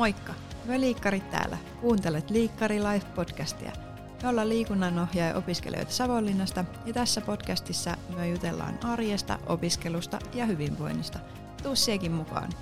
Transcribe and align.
Moikka! 0.00 0.34
Me 0.64 0.80
liikkarit 0.80 1.30
täällä. 1.30 1.58
Kuuntelet 1.80 2.30
Liikkari 2.30 2.78
Life-podcastia. 2.78 3.78
Me 4.22 4.28
ollaan 4.28 4.48
liikunnanohjaaja 4.48 5.36
opiskelijoita 5.36 5.92
Savonlinnasta 5.92 6.64
ja 6.86 6.92
tässä 6.92 7.20
podcastissa 7.20 7.96
me 8.16 8.28
jutellaan 8.28 8.84
arjesta, 8.84 9.38
opiskelusta 9.46 10.18
ja 10.34 10.46
hyvinvoinnista. 10.46 11.18
Tuu 11.62 11.76
siekin 11.76 12.12
mukaan. 12.12 12.52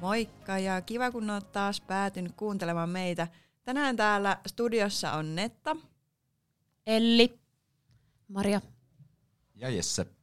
Moikka 0.00 0.58
ja 0.58 0.80
kiva 0.80 1.10
kun 1.10 1.30
oot 1.30 1.52
taas 1.52 1.80
päätynyt 1.80 2.32
kuuntelemaan 2.36 2.90
meitä. 2.90 3.28
Tänään 3.64 3.96
täällä 3.96 4.38
studiossa 4.46 5.12
on 5.12 5.34
Netta. 5.34 5.76
Elli. 6.86 7.38
Maria. 8.28 8.60
Ja 9.54 9.70
Jesse. 9.70 10.13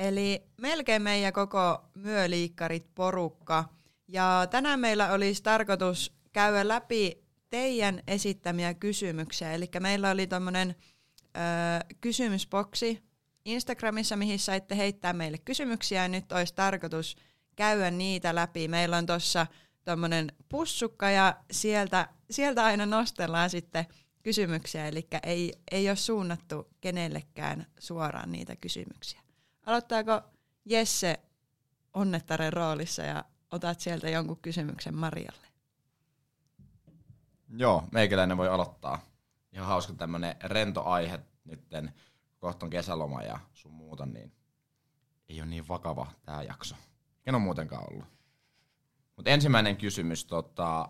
Eli 0.00 0.42
melkein 0.60 1.02
meidän 1.02 1.32
koko 1.32 1.84
myöliikkarit 1.94 2.94
porukka. 2.94 3.64
Ja 4.08 4.46
tänään 4.50 4.80
meillä 4.80 5.12
olisi 5.12 5.42
tarkoitus 5.42 6.12
käydä 6.32 6.68
läpi 6.68 7.24
teidän 7.50 8.02
esittämiä 8.06 8.74
kysymyksiä. 8.74 9.52
Eli 9.52 9.68
meillä 9.80 10.10
oli 10.10 10.26
tuommoinen 10.26 10.74
kysymysboksi 12.00 13.02
Instagramissa, 13.44 14.16
mihin 14.16 14.38
saitte 14.38 14.76
heittää 14.76 15.12
meille 15.12 15.38
kysymyksiä, 15.38 16.02
ja 16.02 16.08
nyt 16.08 16.32
olisi 16.32 16.54
tarkoitus 16.54 17.16
käydä 17.56 17.90
niitä 17.90 18.34
läpi. 18.34 18.68
Meillä 18.68 18.96
on 18.96 19.06
tuossa 19.06 19.46
tuommoinen 19.84 20.32
pussukka, 20.48 21.10
ja 21.10 21.36
sieltä, 21.50 22.08
sieltä 22.30 22.64
aina 22.64 22.86
nostellaan 22.86 23.50
sitten 23.50 23.86
kysymyksiä, 24.22 24.88
eli 24.88 25.06
ei, 25.22 25.52
ei 25.70 25.88
ole 25.88 25.96
suunnattu 25.96 26.68
kenellekään 26.80 27.66
suoraan 27.78 28.32
niitä 28.32 28.56
kysymyksiä. 28.56 29.20
Aloittaako 29.66 30.22
Jesse 30.64 31.20
onnettaren 31.94 32.52
roolissa 32.52 33.02
ja 33.02 33.24
otat 33.50 33.80
sieltä 33.80 34.10
jonkun 34.10 34.40
kysymyksen 34.42 34.94
Marialle? 34.94 35.46
Joo, 37.48 37.84
meikäläinen 37.92 38.36
voi 38.36 38.48
aloittaa. 38.48 39.00
Ihan 39.52 39.66
hauska 39.66 39.92
tämmönen 39.92 40.36
rento 40.42 40.84
aihe 40.84 41.20
nytten, 41.44 41.94
kohta 42.38 42.66
on 42.66 42.70
kesäloma 42.70 43.22
ja 43.22 43.38
sun 43.52 43.72
muuta, 43.72 44.06
niin 44.06 44.32
ei 45.28 45.40
ole 45.40 45.50
niin 45.50 45.68
vakava 45.68 46.06
tämä 46.24 46.42
jakso. 46.42 46.74
En 47.26 47.34
ole 47.34 47.42
muutenkaan 47.42 47.92
ollut. 47.92 48.08
Mutta 49.16 49.30
ensimmäinen 49.30 49.76
kysymys 49.76 50.24
tota, 50.24 50.88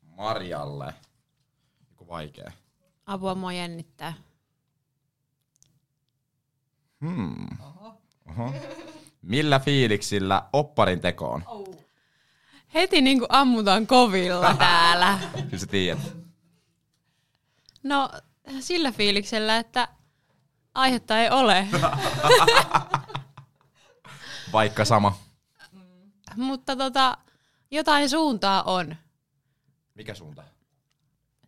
Marjalle. 0.00 0.94
Joku 1.90 2.08
vaikea. 2.08 2.52
Apua 3.06 3.34
mua 3.34 3.52
jännittää. 3.52 4.14
Hmm. 7.04 7.46
Oho. 7.60 7.94
Oho. 8.30 8.54
Millä 9.22 9.58
fiiliksillä 9.58 10.42
opparin 10.52 11.00
tekoon? 11.00 11.42
Oh. 11.46 11.84
Heti 12.74 13.00
niinku 13.00 13.26
ammutaan 13.28 13.86
kovilla 13.86 14.54
täällä. 14.68 15.18
Kyllä 15.34 15.58
sä 15.58 15.66
tiedät. 15.66 16.16
No 17.82 18.10
sillä 18.60 18.92
fiiliksellä, 18.92 19.56
että 19.56 19.88
aihetta 20.74 21.18
ei 21.20 21.30
ole. 21.30 21.68
Vaikka 24.52 24.84
sama. 24.84 25.18
Mutta 26.36 26.76
tota, 26.76 27.18
jotain 27.70 28.10
suuntaa 28.10 28.62
on. 28.62 28.96
Mikä 29.94 30.14
suunta? 30.14 30.44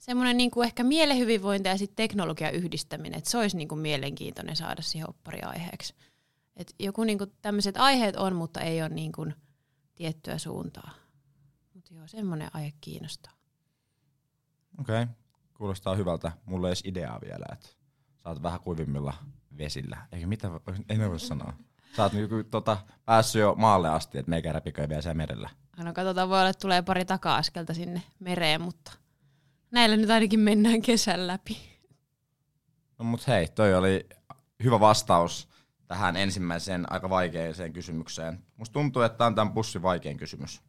Semmoinen 0.06 0.37
niinku 0.37 0.62
ehkä 0.62 0.84
mielen 0.84 1.19
hyvinvointi 1.19 1.69
ja 1.69 1.78
sitten 1.78 1.97
teknologian 1.97 2.55
yhdistäminen, 2.55 3.19
että 3.19 3.31
se 3.31 3.39
olisi 3.39 3.56
niinku 3.56 3.77
mielenkiintoinen 3.77 4.56
saada 4.56 4.83
siihen 4.83 5.09
oppariaiheeksi. 5.09 5.94
Et 6.56 6.75
joku 6.78 7.05
niinku 7.05 7.27
tämmöiset 7.27 7.77
aiheet 7.77 8.16
on, 8.16 8.37
mutta 8.37 8.61
ei 8.61 8.83
ole 8.83 8.89
niinku 8.89 9.27
tiettyä 9.95 10.39
suuntaa. 10.39 10.91
Mutta 11.75 11.95
joo, 11.95 12.06
semmoinen 12.06 12.50
aihe 12.53 12.72
kiinnostaa. 12.81 13.33
Okei, 14.81 15.03
okay. 15.03 15.15
kuulostaa 15.55 15.95
hyvältä. 15.95 16.33
Mulla 16.45 16.69
ei 16.69 16.71
edes 16.71 16.83
ideaa 16.84 17.21
vielä, 17.21 17.47
että 17.53 17.69
sä 18.22 18.28
oot 18.28 18.43
vähän 18.43 18.61
kuivimmilla 18.61 19.15
vesillä. 19.59 20.06
Eikä 20.12 20.27
mitä, 20.27 20.50
en 20.89 21.11
voi 21.11 21.21
sanoa. 21.21 21.53
Sä 21.97 22.03
oot 22.03 22.12
niinku, 22.12 22.45
tota, 22.50 22.77
päässyt 23.05 23.41
jo 23.41 23.55
maalle 23.55 23.89
asti, 23.89 24.19
että 24.19 24.31
meikä 24.31 24.53
räpiköi 24.53 24.89
vielä 24.89 25.03
siellä 25.03 25.15
merellä. 25.15 25.50
No 25.77 25.93
katsotaan, 25.93 26.28
voi 26.28 26.39
olla, 26.39 26.49
että 26.49 26.61
tulee 26.61 26.83
pari 26.83 27.05
taka-askelta 27.05 27.75
sinne 27.75 28.03
mereen, 28.19 28.61
mutta 28.61 28.93
näillä 29.71 29.97
nyt 29.97 30.10
ainakin 30.10 30.41
mennään 30.41 30.82
kesän 30.82 31.27
läpi. 31.27 31.59
No 32.99 33.04
mut 33.04 33.27
hei, 33.27 33.49
toi 33.49 33.75
oli 33.75 34.09
hyvä 34.65 34.81
vastaus 34.81 35.49
tähän 35.87 36.16
ensimmäiseen 36.16 36.93
aika 36.93 37.10
vaikeaseen 37.10 37.72
kysymykseen. 37.72 38.44
Musta 38.56 38.72
tuntuu, 38.72 39.03
että 39.03 39.19
tämä 39.19 39.27
on 39.27 39.34
tämän 39.34 39.54
bussin 39.54 39.82
vaikein 39.82 40.16
kysymys. 40.16 40.62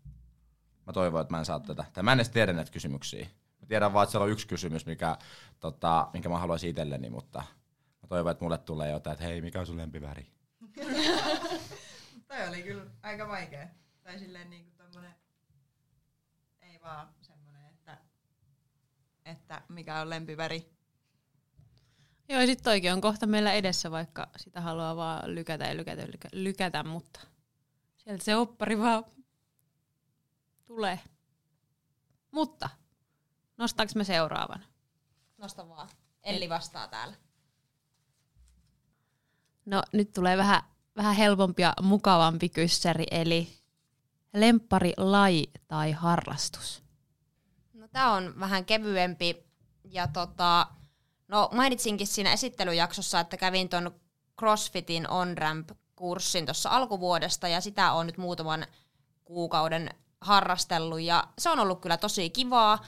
Mä 0.88 0.94
toivon, 0.94 1.22
että 1.22 1.34
mä 1.34 1.40
en 1.40 1.46
saa 1.46 1.60
tätä. 1.60 1.86
Tai 1.94 2.04
mä 2.04 2.12
en 2.12 2.18
edes 2.18 2.30
tiedä 2.30 2.54
näitä 2.54 2.72
kysymyksiä. 2.72 3.28
Mä 3.62 3.68
tiedän 3.68 3.94
vaan, 3.94 4.04
että 4.04 4.12
siellä 4.12 4.26
on 4.26 4.32
yksi 4.32 4.48
kysymys, 4.48 4.86
mikä, 4.86 5.18
tota, 5.60 6.10
minkä 6.14 6.30
mä 6.30 6.38
haluaisin 6.38 6.70
itselleni, 6.70 7.10
mutta 7.10 7.40
mä 8.02 8.08
toivon, 8.08 8.32
että 8.32 8.46
mulle 8.46 8.58
tulee 8.58 8.92
jotain, 8.92 9.14
että 9.14 9.26
hei, 9.26 9.42
mikä 9.42 9.60
on 9.60 9.68
sun 9.68 9.78
lempiväri? 9.78 10.28
Toi 12.28 12.48
oli 12.48 12.64
kyllä 12.64 12.84
aika 13.04 13.28
vaikea. 13.28 13.68
Tai 14.04 14.20
silleen 14.20 14.50
niinku 14.50 14.72
tommonen, 14.78 15.16
ei 16.62 16.80
vaan 16.84 17.08
että, 17.22 17.34
että 19.28 19.62
mikä 19.70 20.00
on 20.00 20.10
lempiväri. 20.10 20.78
Joo, 22.30 22.42
ja 22.42 22.48
sitten 22.48 22.64
toikin 22.64 22.94
on 22.94 23.02
kohta 23.02 23.28
meillä 23.28 23.54
edessä, 23.54 23.92
vaikka 23.92 24.30
sitä 24.38 24.62
haluaa 24.62 24.96
vaan 24.96 25.36
lykätä 25.36 25.66
ja 25.66 25.78
lykätä, 25.78 26.02
lykätä, 26.02 26.30
lykätä 26.34 26.84
mutta 26.84 27.20
sieltä 27.98 28.24
se 28.24 28.36
oppari 28.36 28.80
vaan 28.80 29.04
tulee. 30.66 31.00
Mutta, 32.32 32.70
nostaaks 33.58 33.96
me 33.96 34.04
seuraavan? 34.04 34.66
Nosta 35.38 35.70
vaan. 35.70 35.90
Elli 36.24 36.50
vastaa 36.50 36.88
täällä. 36.88 37.16
No 39.66 39.84
nyt 39.94 40.12
tulee 40.14 40.38
vähän, 40.38 40.62
vähän 40.96 41.16
helpompi 41.16 41.62
ja 41.62 41.74
mukavampi 41.82 42.50
kyssäri, 42.50 43.06
eli 43.12 43.48
lempari 44.34 44.94
laji 44.98 45.52
tai 45.68 45.92
harrastus? 45.92 46.87
No 47.88 47.92
tää 47.94 48.12
on 48.12 48.40
vähän 48.40 48.66
kevyempi 48.66 49.44
ja 49.84 50.08
tota, 50.08 50.68
no 51.28 51.50
mainitsinkin 51.52 52.08
siinä 52.08 52.34
esittelyjaksossa, 52.34 53.20
että 53.20 53.38
kävin 53.38 53.70
ton 53.70 53.92
CrossFitin 54.40 55.10
on-ramp-kurssin 55.10 56.46
tuossa 56.46 56.70
alkuvuodesta 56.70 57.48
ja 57.48 57.62
sitä 57.62 57.92
on 57.92 58.06
nyt 58.06 58.18
muutaman 58.18 58.66
kuukauden 59.26 59.90
harrastellut 60.22 61.02
ja 61.02 61.28
se 61.38 61.50
on 61.50 61.60
ollut 61.60 61.82
kyllä 61.82 61.98
tosi 61.98 62.30
kivaa. 62.30 62.86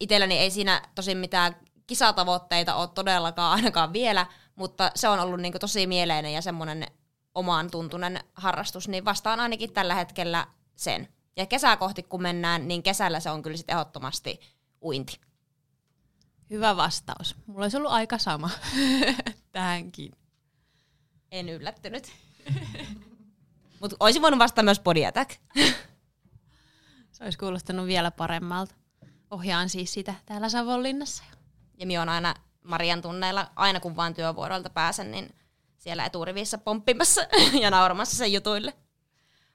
Itselläni 0.00 0.38
ei 0.38 0.50
siinä 0.50 0.82
tosi 0.94 1.14
mitään 1.14 1.56
kisatavoitteita 1.86 2.74
ole 2.74 2.88
todellakaan 2.88 3.52
ainakaan 3.52 3.92
vielä, 3.92 4.26
mutta 4.56 4.90
se 4.94 5.08
on 5.08 5.20
ollut 5.20 5.40
niin 5.40 5.52
tosi 5.60 5.86
mieleinen 5.86 6.32
ja 6.32 6.42
semmoinen 6.42 6.86
omaan 7.34 7.70
tuntunen 7.70 8.20
harrastus, 8.34 8.88
niin 8.88 9.04
vastaan 9.04 9.40
ainakin 9.40 9.72
tällä 9.72 9.94
hetkellä 9.94 10.46
sen. 10.76 11.08
Ja 11.36 11.46
kesää 11.46 11.76
kohti 11.76 12.02
kun 12.02 12.22
mennään, 12.22 12.68
niin 12.68 12.82
kesällä 12.82 13.20
se 13.20 13.30
on 13.30 13.42
kyllä 13.42 13.56
sitten 13.56 13.72
ehdottomasti 13.72 14.40
uinti. 14.82 15.20
Hyvä 16.50 16.76
vastaus. 16.76 17.36
Mulla 17.46 17.62
olisi 17.62 17.76
ollut 17.76 17.92
aika 17.92 18.18
sama 18.18 18.50
tähänkin. 19.52 20.12
En 21.30 21.48
yllättynyt. 21.48 22.12
Mutta 23.80 23.96
olisin 24.00 24.22
voinut 24.22 24.38
vastata 24.38 24.62
myös 24.62 24.80
body 24.80 25.04
attack. 25.04 25.30
se 27.12 27.24
olisi 27.24 27.38
kuulostanut 27.38 27.86
vielä 27.86 28.10
paremmalta. 28.10 28.74
Ohjaan 29.30 29.68
siis 29.68 29.92
sitä 29.92 30.14
täällä 30.26 30.48
Savonlinnassa. 30.48 31.24
Ja 31.78 31.86
minä 31.86 32.02
on 32.02 32.08
aina 32.08 32.34
Marian 32.62 33.02
tunneilla, 33.02 33.50
aina 33.56 33.80
kun 33.80 33.96
vaan 33.96 34.14
työvuorolta 34.14 34.70
pääsen, 34.70 35.10
niin 35.10 35.34
siellä 35.78 36.04
eturivissä 36.04 36.58
pomppimassa 36.58 37.20
ja 37.62 37.70
nauramassa 37.70 38.16
sen 38.16 38.32
jutuille. 38.32 38.74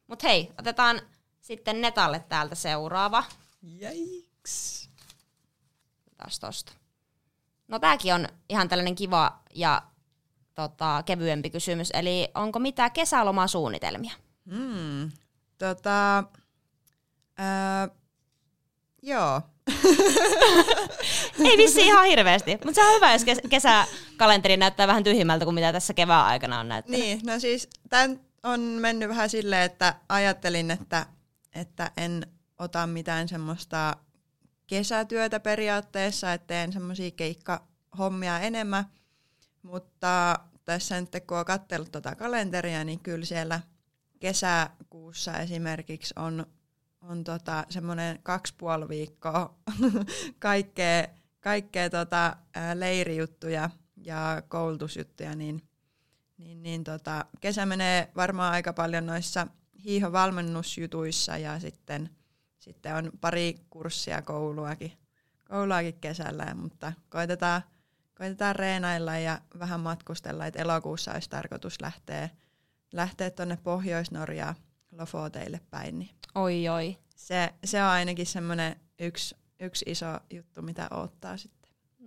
Mutta 0.07 0.27
hei, 0.27 0.51
otetaan 0.59 1.01
sitten 1.49 1.81
Netalle 1.81 2.25
täältä 2.29 2.55
seuraava. 2.55 3.23
Jaiks. 3.63 4.89
Taas 6.17 6.39
tosta. 6.39 6.71
No 7.67 7.79
tääkin 7.79 8.13
on 8.13 8.27
ihan 8.49 8.69
tällainen 8.69 8.95
kiva 8.95 9.39
ja 9.55 9.81
tota, 10.55 11.03
kevyempi 11.05 11.49
kysymys. 11.49 11.91
Eli 11.93 12.31
onko 12.35 12.59
mitään 12.59 12.91
kesälomasuunnitelmia? 12.91 14.13
Hmm. 14.51 15.11
Tota, 15.57 16.23
ää, 17.37 17.89
joo, 19.01 19.41
Ei 21.49 21.57
vissi 21.57 21.81
ihan 21.81 22.05
hirveästi, 22.05 22.51
mutta 22.51 22.73
se 22.73 22.83
on 22.83 22.95
hyvä, 22.95 23.13
jos 23.13 23.25
kesäkalenteri 23.49 24.57
näyttää 24.57 24.87
vähän 24.87 25.03
tyhjimmältä 25.03 25.45
kuin 25.45 25.55
mitä 25.55 25.73
tässä 25.73 25.93
kevään 25.93 26.25
aikana 26.25 26.59
on 26.59 26.67
näyttänyt. 26.67 26.99
Niin, 26.99 27.19
no 27.25 27.39
siis 27.39 27.69
tämän 27.89 28.19
on 28.43 28.59
mennyt 28.59 29.09
vähän 29.09 29.29
silleen, 29.29 29.61
että 29.61 29.95
ajattelin, 30.09 30.71
että, 30.71 31.05
että 31.55 31.91
en 31.97 32.27
ota 32.59 32.87
mitään 32.87 33.27
semmoista 33.27 33.97
kesätyötä 34.67 35.39
periaatteessa, 35.39 36.33
että 36.33 36.47
teen 36.47 36.73
semmoisia 36.73 37.11
keikkahommia 37.11 38.39
enemmän, 38.39 38.85
mutta 39.61 40.39
tässä 40.65 41.01
nyt 41.01 41.09
kun 41.27 41.37
on 41.37 41.45
katsellut 41.45 41.91
tuota 41.91 42.15
kalenteria, 42.15 42.83
niin 42.83 42.99
kyllä 42.99 43.25
siellä 43.25 43.61
kesäkuussa 44.19 45.37
esimerkiksi 45.37 46.13
on, 46.17 46.45
on 47.01 47.23
tota 47.23 47.65
semmoinen 47.69 48.19
kaksi 48.23 48.53
puoli 48.57 48.89
viikkoa 48.89 49.55
kaikkea, 50.39 51.07
kaikkea 51.39 51.89
tota, 51.89 52.35
leirijuttuja 52.73 53.69
ja 53.97 54.41
koulutusjuttuja, 54.47 55.35
niin, 55.35 55.61
niin, 56.37 56.63
niin 56.63 56.83
tota, 56.83 57.25
kesä 57.39 57.65
menee 57.65 58.11
varmaan 58.15 58.53
aika 58.53 58.73
paljon 58.73 59.05
noissa 59.05 59.47
hiihovalmennusjutuissa 59.83 61.37
ja 61.37 61.59
sitten, 61.59 62.09
sitten 62.59 62.95
on 62.95 63.11
pari 63.21 63.55
kurssia 63.69 64.21
kouluakin, 64.21 64.91
kouluakin 65.49 65.99
kesällä, 66.01 66.53
mutta 66.55 66.93
koitetaan, 67.09 67.61
koitetaan 68.17 68.55
reenailla 68.55 69.17
ja 69.17 69.41
vähän 69.59 69.79
matkustella, 69.79 70.45
että 70.45 70.61
elokuussa 70.61 71.11
olisi 71.11 71.29
tarkoitus 71.29 71.81
lähteä, 71.81 72.29
lähteä 72.93 73.29
tuonne 73.29 73.57
Pohjois-Norjaan 73.63 74.55
Lofoteille 74.91 75.61
päin. 75.69 75.99
Niin 75.99 76.15
Oi 76.35 76.69
oi. 76.69 76.97
se, 77.15 77.53
se 77.63 77.83
on 77.83 77.89
ainakin 77.89 78.25
semmoinen 78.25 78.75
yksi, 78.99 79.35
yksi 79.59 79.85
iso 79.87 80.19
juttu, 80.29 80.61
mitä 80.61 80.87
odottaa 80.91 81.37
sitten. 81.37 81.58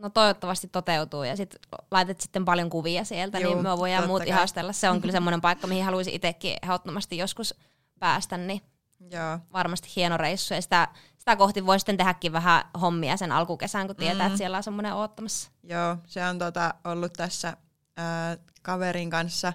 No 0.03 0.11
toivottavasti 0.11 0.69
toteutuu 0.69 1.23
ja 1.23 1.37
sit 1.37 1.57
laitat 1.91 2.21
sitten 2.21 2.45
paljon 2.45 2.71
kuvia 2.71 3.05
sieltä, 3.05 3.39
Juu, 3.39 3.55
niin 3.55 3.63
me 3.63 3.79
voidaan 3.79 4.07
muut 4.07 4.21
kai. 4.21 4.29
ihastella. 4.29 4.73
Se 4.73 4.91
on 4.91 5.01
kyllä 5.01 5.13
semmoinen 5.13 5.41
paikka, 5.41 5.67
mihin 5.67 5.85
haluaisin 5.85 6.15
itsekin 6.15 6.57
ehdottomasti 6.63 7.17
joskus 7.17 7.55
päästä, 7.99 8.37
niin 8.37 8.61
Joo, 9.11 9.39
varmasti 9.53 9.89
hieno 9.97 10.17
reissu. 10.17 10.55
Ja 10.55 10.63
sitä, 10.63 10.89
sitä 11.19 11.37
kohti 11.37 11.67
voi 11.67 11.79
sitten 11.81 11.97
tehdäkin 11.97 12.33
vähän 12.33 12.65
hommia 12.81 13.17
sen 13.17 13.33
alkukesän, 13.33 13.87
kun 13.87 13.97
tietää, 13.97 14.23
mm. 14.23 14.27
että 14.27 14.39
siellä 14.39 14.57
on 14.57 14.63
semmoinen 14.63 14.95
oottamassa. 14.95 15.51
joo 15.63 15.97
se 16.07 16.25
on 16.25 16.39
tota, 16.39 16.75
ollut 16.85 17.13
tässä 17.13 17.57
ää, 17.97 18.37
kaverin 18.63 19.11
kanssa 19.11 19.53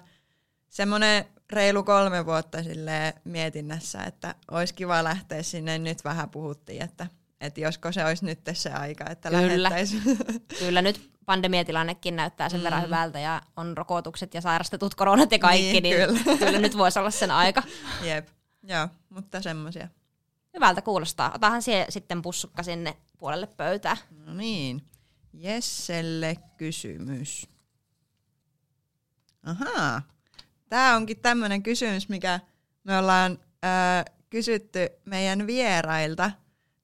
semmoinen 0.68 1.24
reilu 1.52 1.82
kolme 1.82 2.26
vuotta 2.26 2.62
silleen 2.62 3.12
mietinnässä, 3.24 4.02
että 4.02 4.34
olisi 4.50 4.74
kiva 4.74 5.04
lähteä 5.04 5.42
sinne. 5.42 5.78
Nyt 5.78 6.04
vähän 6.04 6.30
puhuttiin, 6.30 6.82
että, 6.82 7.06
että 7.40 7.60
josko 7.60 7.92
se 7.92 8.04
olisi 8.04 8.24
nyt 8.24 8.38
se 8.52 8.70
aika, 8.70 9.10
että 9.10 9.30
Kyllä. 9.30 9.70
Kyllä 10.58 10.82
nyt 10.82 11.10
pandemiatilannekin 11.26 12.16
näyttää 12.16 12.48
sen 12.48 12.60
mm. 12.60 12.64
verran 12.64 12.82
hyvältä 12.82 13.20
ja 13.20 13.42
on 13.56 13.76
rokotukset 13.76 14.34
ja 14.34 14.40
sairastetut 14.40 14.94
koronat 14.94 15.32
ja 15.32 15.38
kaikki, 15.38 15.80
Niin, 15.80 15.82
niin, 15.82 15.96
kyllä. 15.96 16.36
kyllä. 16.38 16.58
nyt 16.58 16.76
voisi 16.76 16.98
olla 16.98 17.10
sen 17.10 17.30
aika. 17.30 17.62
Jep, 18.02 18.28
joo, 18.62 18.88
mutta 19.08 19.42
semmoisia. 19.42 19.88
Hyvältä 20.54 20.82
kuulostaa. 20.82 21.32
Otahan 21.34 21.62
sie 21.62 21.86
sitten 21.88 22.22
pussukka 22.22 22.62
sinne 22.62 22.96
puolelle 23.18 23.46
pöytää. 23.46 23.96
No 24.10 24.34
niin, 24.34 24.82
Jesselle 25.32 26.36
kysymys. 26.56 27.46
Ahaa, 29.42 30.02
tämä 30.68 30.96
onkin 30.96 31.20
tämmöinen 31.20 31.62
kysymys, 31.62 32.08
mikä 32.08 32.40
me 32.84 32.98
ollaan 32.98 33.38
äh, 33.64 34.04
kysytty 34.30 34.88
meidän 35.04 35.46
vierailta, 35.46 36.30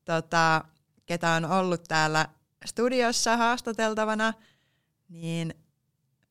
tota, 0.05 0.65
ketä 1.07 1.31
on 1.31 1.45
ollut 1.45 1.85
täällä 1.89 2.29
studiossa 2.65 3.37
haastateltavana, 3.37 4.33
niin 5.09 5.55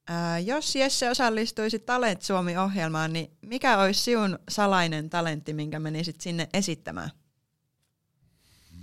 äh, 0.10 0.46
jos 0.46 0.76
Jesse 0.76 1.10
osallistuisi 1.10 1.80
Talent 1.80 2.22
Suomi-ohjelmaan, 2.22 3.14
niin 3.14 3.38
mikä 3.42 3.80
olisi 3.80 4.04
sinun 4.04 4.40
salainen 4.50 5.10
talentti, 5.10 5.54
minkä 5.54 5.80
menisit 5.80 6.22
sinne 6.22 6.50
esittämään? 6.54 7.12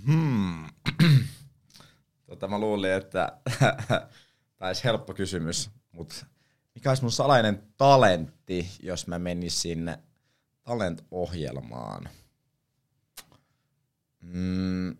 Hmm. 0.05 0.65
tota, 2.29 2.47
mä 2.47 2.59
luulin, 2.59 2.91
että 2.91 3.37
tämä 4.57 4.67
olisi 4.67 4.83
helppo 4.83 5.13
kysymys, 5.13 5.69
mutta 5.91 6.25
mikä 6.75 6.89
olisi 6.89 7.03
mun 7.03 7.11
salainen 7.11 7.63
talentti, 7.77 8.71
jos 8.83 9.07
mä 9.07 9.19
menisin 9.19 9.97
talent-ohjelmaan? 10.63 12.09
Mm, 14.21 14.97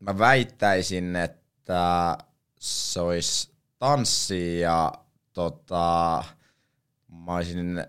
mä 0.00 0.18
väittäisin, 0.18 1.16
että 1.16 2.18
se 2.60 3.00
olisi 3.00 3.52
tanssi 3.78 4.60
ja 4.60 4.92
tota, 5.32 6.24
mä 7.08 7.34
olisin 7.34 7.84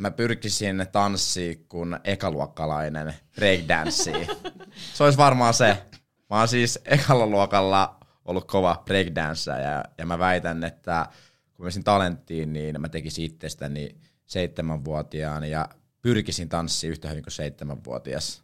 mä 0.00 0.10
pyrkisin 0.10 0.86
tanssiin 0.92 1.66
kuin 1.68 1.98
ekaluokkalainen 2.04 3.14
breakdanssiin. 3.34 4.26
se 4.94 5.04
olisi 5.04 5.18
varmaan 5.18 5.54
se. 5.54 5.86
Mä 6.30 6.38
oon 6.38 6.48
siis 6.48 6.78
ekalla 6.84 7.26
luokalla 7.26 8.00
ollut 8.24 8.46
kova 8.46 8.82
breakdancer 8.84 9.60
ja, 9.60 9.84
ja 9.98 10.06
mä 10.06 10.18
väitän, 10.18 10.64
että 10.64 11.06
kun 11.54 11.64
menisin 11.64 11.84
talenttiin, 11.84 12.52
niin 12.52 12.80
mä 12.80 12.88
tekisin 12.88 13.24
itsestäni 13.24 13.96
seitsemänvuotiaan 14.26 15.44
ja 15.44 15.68
pyrkisin 16.02 16.48
tanssiin 16.48 16.90
yhtä 16.90 17.08
hyvin 17.08 17.22
kuin 17.22 17.32
seitsemänvuotias. 17.32 18.42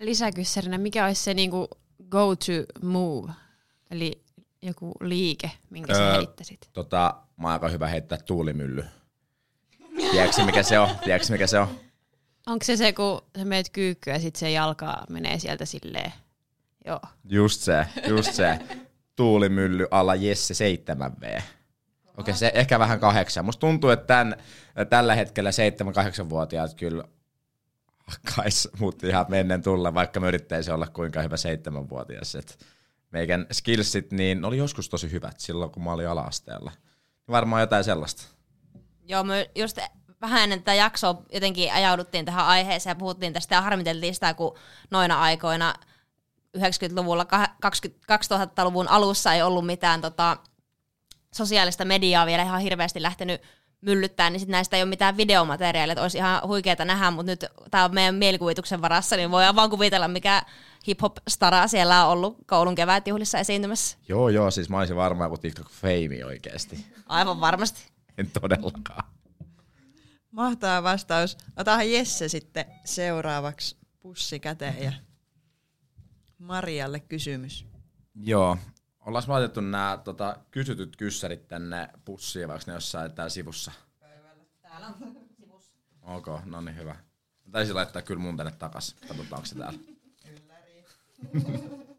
Lisäkyssärinä, 0.00 0.78
mikä 0.78 1.06
olisi 1.06 1.22
se 1.22 1.34
niinku 1.34 1.68
go-to 2.10 2.52
move, 2.82 3.32
eli 3.90 4.24
joku 4.62 4.92
liike, 5.00 5.50
minkä 5.70 5.94
sä 5.94 6.02
Öö. 6.02 6.14
heittäisit? 6.14 6.68
Tota, 6.72 7.14
mä 7.36 7.46
oon 7.46 7.52
aika 7.52 7.68
hyvä 7.68 7.86
heittää 7.86 8.18
tuulimylly. 8.18 8.84
Tiedätkö 10.10 10.44
mikä 10.44 10.62
se 10.62 10.78
on? 10.78 10.88
Tiedätkö 11.04 11.32
mikä 11.32 11.46
se 11.46 11.58
on? 11.58 11.68
Onko 12.46 12.64
se 12.64 12.76
se, 12.76 12.92
kun 12.92 13.22
sä 13.38 13.44
meet 13.44 13.70
kyykkyä 13.70 14.12
ja 14.12 14.20
sit 14.20 14.36
se 14.36 14.50
jalka 14.50 15.04
menee 15.08 15.38
sieltä 15.38 15.64
silleen? 15.64 16.12
Joo. 16.84 17.00
Just 17.24 17.60
se, 17.60 17.86
just 18.08 18.32
se. 18.34 18.58
Tuulimylly 19.16 19.86
alla 19.90 20.14
Jesse 20.14 20.54
7V. 20.54 21.42
Okei, 22.16 22.34
se 22.34 22.52
ehkä 22.54 22.78
vähän 22.78 23.00
kahdeksan. 23.00 23.44
Musta 23.44 23.60
tuntuu, 23.60 23.90
että 23.90 24.06
tämän, 24.06 24.36
tällä 24.90 25.14
hetkellä 25.14 25.50
7-8-vuotiaat 25.50 26.74
kyllä 26.74 27.04
hakkais 28.10 28.68
mut 28.78 29.04
ihan 29.04 29.26
mennen 29.28 29.62
tulla, 29.62 29.94
vaikka 29.94 30.20
mä 30.20 30.28
yrittäisin 30.28 30.74
olla 30.74 30.86
kuinka 30.86 31.22
hyvä 31.22 31.36
seitsemänvuotias. 31.36 32.34
Et 32.34 32.66
meikän 33.10 33.46
skillsit 33.52 34.12
niin 34.12 34.44
oli 34.44 34.56
joskus 34.56 34.88
tosi 34.88 35.12
hyvät 35.12 35.40
silloin, 35.40 35.70
kun 35.70 35.84
mä 35.84 35.92
olin 35.92 36.08
ala-asteella. 36.08 36.72
Varmaan 37.30 37.60
jotain 37.60 37.84
sellaista. 37.84 38.22
Joo, 39.04 39.24
me 39.24 39.50
just 39.54 39.78
vähän 40.20 40.42
ennen 40.42 40.58
tätä 40.58 40.74
jaksoa 40.74 41.22
jotenkin 41.32 41.72
ajauduttiin 41.72 42.24
tähän 42.24 42.46
aiheeseen 42.46 42.90
ja 42.90 42.94
puhuttiin 42.94 43.32
tästä 43.32 43.54
ja 43.54 43.62
harmiteltiin 43.62 44.14
sitä, 44.14 44.34
kun 44.34 44.58
noina 44.90 45.20
aikoina 45.20 45.74
90-luvulla, 46.58 47.24
kah- 47.24 47.54
20, 47.60 48.16
2000-luvun 48.16 48.88
alussa 48.88 49.34
ei 49.34 49.42
ollut 49.42 49.66
mitään 49.66 50.00
tota, 50.00 50.36
sosiaalista 51.34 51.84
mediaa 51.84 52.26
vielä 52.26 52.42
ihan 52.42 52.60
hirveästi 52.60 53.02
lähtenyt 53.02 53.42
myllyttää, 53.80 54.30
niin 54.30 54.40
sit 54.40 54.48
näistä 54.48 54.76
ei 54.76 54.82
ole 54.82 54.88
mitään 54.88 55.16
videomateriaalia, 55.16 55.92
että 55.92 56.02
olisi 56.02 56.18
ihan 56.18 56.42
huikeeta 56.46 56.84
nähdä, 56.84 57.10
mutta 57.10 57.32
nyt 57.32 57.44
tämä 57.70 57.84
on 57.84 57.94
meidän 57.94 58.14
mielikuvituksen 58.14 58.82
varassa, 58.82 59.16
niin 59.16 59.30
voidaan 59.30 59.56
vaan 59.56 59.70
kuvitella, 59.70 60.08
mikä 60.08 60.42
hip-hop-stara 60.86 61.68
siellä 61.68 62.06
on 62.06 62.12
ollut 62.12 62.36
koulun 62.46 62.74
kevätjuhlissa 62.74 63.38
esiintymässä. 63.38 63.98
Joo, 64.08 64.28
joo, 64.28 64.50
siis 64.50 64.68
mä 64.68 64.78
olisin 64.78 64.96
varmaan 64.96 65.30
joku 65.30 65.42
TikTok-feimi 65.42 66.24
oikeesti. 66.26 66.86
Aivan 67.06 67.40
varmasti. 67.40 67.88
En 68.18 68.30
todellakaan. 68.40 69.04
Mahtava 70.30 70.82
vastaus. 70.82 71.38
Otahan 71.56 71.90
Jesse 71.90 72.28
sitten 72.28 72.64
seuraavaksi 72.84 73.76
pussi 74.00 74.40
käteen 74.40 74.82
ja 74.82 74.92
Marialle 76.38 77.00
kysymys. 77.00 77.66
Joo. 78.14 78.56
Ollaan 79.00 79.24
laitettu 79.26 79.60
nämä 79.60 79.98
tota, 80.04 80.36
kysytyt 80.50 80.96
kyssärit 80.96 81.48
tänne 81.48 81.88
pussiin, 82.04 82.48
vaikka 82.48 82.70
ne 82.70 82.74
jossain 82.74 83.12
täällä 83.12 83.30
sivussa. 83.30 83.72
Täällä 84.62 84.86
on 84.86 84.94
sivussa. 85.36 85.76
Ok, 86.02 86.26
no 86.44 86.60
niin 86.60 86.76
hyvä. 86.76 86.92
Mä 87.44 87.52
taisin 87.52 87.74
laittaa 87.74 88.02
kyllä 88.02 88.20
mun 88.20 88.36
tänne 88.36 88.52
takas. 88.52 88.94
Katsotaan, 89.08 89.26
onko 89.32 89.46
se 89.46 89.54
täällä. 89.54 89.78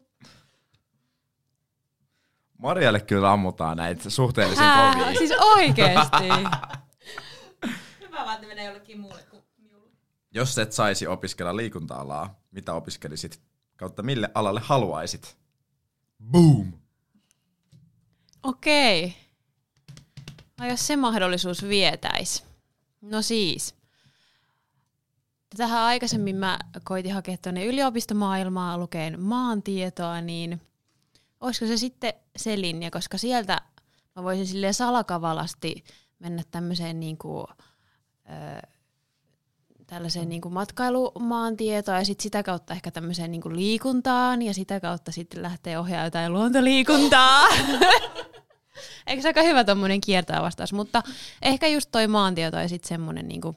Marialle 2.58 3.00
kyllä 3.00 3.32
ammutaan 3.32 3.76
näitä 3.76 4.10
suhteellisen 4.10 4.66
kovia. 4.92 5.18
siis 5.18 5.32
oikeesti. 5.56 6.24
Hyvä 8.00 8.16
vaan, 8.24 8.34
että 8.34 8.46
menee 8.46 8.64
jollekin 8.64 9.00
muulle 9.00 9.22
kuin 9.30 9.42
minulle. 9.58 9.90
Jos 10.30 10.58
et 10.58 10.72
saisi 10.72 11.06
opiskella 11.06 11.56
liikunta-alaa, 11.56 12.40
mitä 12.50 12.74
opiskelisit? 12.74 13.40
Kautta 13.76 14.02
mille 14.02 14.30
alalle 14.34 14.60
haluaisit? 14.64 15.36
Boom! 16.30 16.72
Okei. 18.42 19.14
No 20.60 20.66
jos 20.66 20.86
se 20.86 20.96
mahdollisuus 20.96 21.68
vietäisi. 21.68 22.42
No 23.00 23.22
siis. 23.22 23.74
Tähän 25.56 25.80
aikaisemmin 25.82 26.36
mä 26.36 26.58
koitin 26.84 27.14
hakea 27.14 27.36
tuonne 27.42 27.66
yliopistomaailmaa 27.66 28.78
lukeen 28.78 29.20
maantietoa, 29.20 30.20
niin 30.20 30.60
olisiko 31.40 31.66
se 31.66 31.76
sitten 31.76 32.12
se 32.36 32.60
linja, 32.60 32.90
koska 32.90 33.18
sieltä 33.18 33.60
mä 34.16 34.22
voisin 34.22 34.46
silleen 34.46 34.74
salakavalasti 34.74 35.84
mennä 36.18 36.42
tämmöiseen 36.50 37.00
niinku, 37.00 37.46
ö, 38.30 38.68
tällaiseen 39.86 40.28
niinku 40.28 40.50
matkailumaantietoon 40.50 41.98
ja 41.98 42.04
sitten 42.04 42.22
sitä 42.22 42.42
kautta 42.42 42.74
ehkä 42.74 42.90
tämmöiseen 42.90 43.30
niinku 43.30 43.50
liikuntaan 43.50 44.42
ja 44.42 44.54
sitä 44.54 44.80
kautta 44.80 45.12
sitten 45.12 45.42
lähtee 45.42 45.78
ohjaa 45.78 46.04
jotain 46.04 46.32
luontoliikuntaa. 46.32 47.48
Eikö 49.06 49.22
se 49.22 49.28
aika 49.28 49.42
hyvä 49.42 49.64
tommonen 49.64 50.00
kiertää 50.00 50.42
vastaus, 50.42 50.72
mutta 50.72 51.02
ehkä 51.42 51.68
just 51.68 51.88
toi 51.92 52.06
maantieto 52.06 52.56
ja 52.56 52.68
sitten 52.68 52.88
semmoinen 52.88 53.28
niinku 53.28 53.56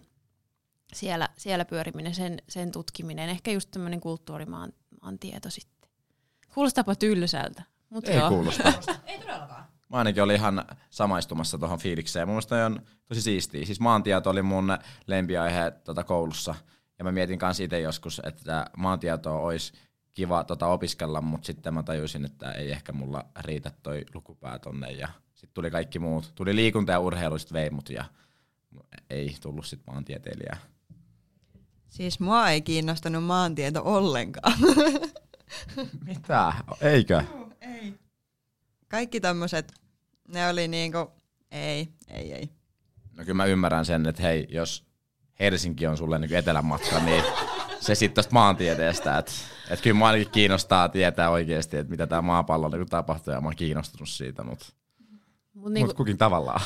siellä, 0.93 1.29
siellä 1.37 1.65
pyöriminen, 1.65 2.15
sen, 2.15 2.37
sen 2.49 2.71
tutkiminen, 2.71 3.29
ehkä 3.29 3.51
just 3.51 3.71
tämmöinen 3.71 4.01
kulttuurimaantieto 4.01 5.49
sitten. 5.49 5.89
Kuulostaapa 6.53 6.95
tylsältä, 6.95 7.63
mutta 7.89 8.11
Ei 8.11 8.17
joo. 8.17 8.29
kuulosta. 8.29 8.63
Ei 9.05 9.19
todellakaan. 9.19 9.65
Mä 9.89 9.97
ainakin 9.97 10.23
olin 10.23 10.35
ihan 10.35 10.65
samaistumassa 10.89 11.57
tuohon 11.57 11.79
fiilikseen. 11.79 12.27
Mun 12.27 12.33
mielestä 12.33 12.65
on 12.65 12.81
tosi 13.07 13.21
siistiä. 13.21 13.65
Siis 13.65 13.79
maantieto 13.79 14.29
oli 14.29 14.41
mun 14.41 14.77
lempiaihe 15.07 15.71
tota, 15.71 16.03
koulussa. 16.03 16.55
Ja 16.99 17.03
mä 17.03 17.11
mietin 17.11 17.39
kans 17.39 17.59
itse 17.59 17.79
joskus, 17.79 18.21
että 18.25 18.65
maantietoa 18.77 19.39
olisi 19.39 19.73
kiva 20.15 20.43
tota, 20.43 20.67
opiskella, 20.67 21.21
mutta 21.21 21.45
sitten 21.45 21.73
mä 21.73 21.83
tajusin, 21.83 22.25
että 22.25 22.51
ei 22.51 22.71
ehkä 22.71 22.91
mulla 22.91 23.25
riitä 23.39 23.71
toi 23.83 24.05
lukupää 24.13 24.59
tonne. 24.59 24.91
Ja 24.91 25.07
sitten 25.33 25.53
tuli 25.53 25.71
kaikki 25.71 25.99
muut. 25.99 26.31
Tuli 26.35 26.55
liikunta 26.55 26.91
ja 26.91 26.99
urheilu, 26.99 27.37
sit 27.37 27.53
vei 27.53 27.69
mut 27.69 27.89
ja 27.89 28.05
ei 29.09 29.35
tullut 29.41 29.65
sit 29.65 29.81
maantieteilijää. 29.87 30.57
Siis 31.89 32.19
mua 32.19 32.49
ei 32.49 32.61
kiinnostanut 32.61 33.23
maantieto 33.23 33.81
ollenkaan. 33.85 34.57
Mitä? 36.07 36.53
Eikö? 36.81 37.23
ei. 37.61 37.93
Kaikki 38.87 39.21
tommoset, 39.21 39.73
ne 40.27 40.49
oli 40.49 40.67
niinku, 40.67 41.11
ei, 41.51 41.89
ei, 42.07 42.33
ei. 42.33 42.49
No 43.13 43.23
kyllä 43.23 43.33
mä 43.33 43.45
ymmärrän 43.45 43.85
sen, 43.85 44.05
että 44.05 44.21
hei, 44.23 44.47
jos 44.49 44.85
Helsinki 45.39 45.87
on 45.87 45.97
sulle 45.97 46.19
niin 46.19 46.35
etelän 46.35 46.65
matka, 46.65 46.99
niin 46.99 47.23
se 47.85 47.95
sitten 47.95 48.15
tosta 48.15 48.33
maantieteestä, 48.33 49.17
että 49.17 49.31
et 49.69 49.81
kyllä 49.81 49.99
mä 49.99 50.05
ainakin 50.05 50.31
kiinnostaa 50.31 50.89
tietää 50.89 51.29
oikeasti, 51.29 51.77
että 51.77 51.91
mitä 51.91 52.07
tämä 52.07 52.21
maapallo 52.21 52.69
niin 52.69 52.89
tapahtuu, 52.89 53.33
ja 53.33 53.41
mä 53.41 53.47
oon 53.47 53.55
kiinnostunut 53.55 54.09
siitä, 54.09 54.43
mutta 54.43 54.65
Mut 55.53 55.73
niinku, 55.73 55.89
mut 55.89 55.97
kukin 55.97 56.17
tavallaan. 56.17 56.61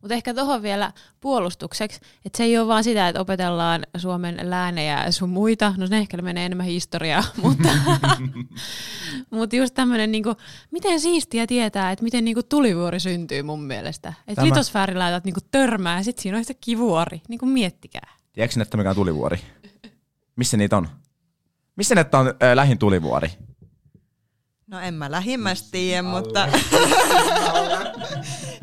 Mutta 0.00 0.14
ehkä 0.14 0.34
tuohon 0.34 0.62
vielä 0.62 0.92
puolustukseksi, 1.20 2.00
että 2.24 2.36
se 2.36 2.44
ei 2.44 2.58
ole 2.58 2.68
vaan 2.68 2.84
sitä, 2.84 3.08
että 3.08 3.20
opetellaan 3.20 3.82
Suomen 3.96 4.50
läänejä 4.50 5.04
ja 5.04 5.12
sun 5.12 5.28
muita, 5.28 5.74
no 5.76 5.86
ne 5.90 5.98
ehkä 5.98 6.16
menee 6.16 6.46
enemmän 6.46 6.66
historiaa, 6.66 7.24
mutta, 7.42 7.68
mutta 9.30 9.56
just 9.56 9.74
tämmöinen, 9.74 10.12
niinku, 10.12 10.34
miten 10.70 11.00
siistiä 11.00 11.46
tietää, 11.46 11.92
että 11.92 12.02
miten 12.02 12.24
niinku 12.24 12.42
tulivuori 12.42 13.00
syntyy 13.00 13.42
mun 13.42 13.62
mielestä. 13.62 14.12
Että 14.28 14.44
litosfäärilaitat 14.44 15.24
niinku 15.24 15.40
törmää 15.50 15.96
ja 15.96 16.04
sitten 16.04 16.22
siinä 16.22 16.36
on 16.36 16.40
yhtäkkiä 16.40 16.78
vuori, 16.78 17.22
niinku 17.28 17.46
miettikää. 17.46 18.08
Tiedätkö 18.32 18.62
että 18.62 18.76
mikä 18.76 18.90
on 18.90 18.96
tulivuori? 18.96 19.40
Missä 20.36 20.56
niitä 20.56 20.76
on? 20.76 20.88
Missä 21.76 21.94
ne 21.94 22.06
on 22.12 22.26
äh, 22.28 22.34
lähin 22.54 22.78
tulivuori? 22.78 23.30
No 24.66 24.80
en 24.80 24.94
mä 24.94 25.10
lähimmästä 25.10 25.68
tiedä, 25.72 26.02
mutta... 26.02 26.48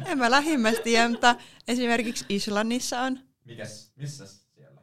en 0.06 0.18
mä 0.18 0.32
lähimmästä 0.32 0.82
tiedä, 0.84 1.10
mutta 1.10 1.36
esimerkiksi 1.68 2.26
Islannissa 2.30 3.02
on. 3.02 3.20
Mikäs? 3.46 3.92
Missä 3.96 4.26
siellä? 4.28 4.82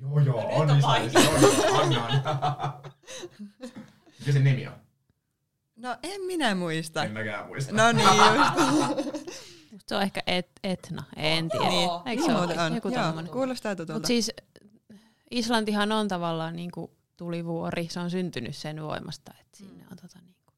Joo, 0.00 0.20
joo, 0.20 0.48
on 0.48 0.78
Islannissa, 0.78 1.20
on, 1.20 1.44
on, 1.74 1.98
on. 1.98 2.10
Mikä 4.18 4.32
se 4.32 4.38
nimi 4.38 4.66
on? 4.66 4.74
No 5.76 5.96
en 6.02 6.20
minä 6.20 6.54
muista. 6.54 7.04
En 7.04 7.12
mäkään 7.12 7.46
muista. 7.46 7.72
No 7.74 7.92
niin 7.92 8.08
just. 8.08 9.28
Se 9.86 9.96
on 9.96 10.02
ehkä 10.02 10.22
et, 10.26 10.50
Etna, 10.64 11.04
en 11.16 11.48
tiedä. 11.48 11.68
Niin, 11.68 11.90
Eikö 12.06 12.22
se 12.22 12.34
ole? 12.34 12.60
on. 12.60 12.74
Joku 12.74 12.88
Joo, 12.88 13.12
kuulostaa 13.32 13.76
tutulta. 13.76 13.92
Mutta 13.92 14.06
siis 14.06 14.30
Islantihan 15.30 15.92
on 15.92 16.08
tavallaan 16.08 16.56
niinku 16.56 16.96
tulivuori, 17.16 17.88
se 17.90 18.00
on 18.00 18.10
syntynyt 18.10 18.56
sen 18.56 18.82
voimasta, 18.82 19.32
että 19.40 19.58
sinne 19.58 19.84
on 19.90 19.96
tota 19.96 20.18
niinku. 20.18 20.52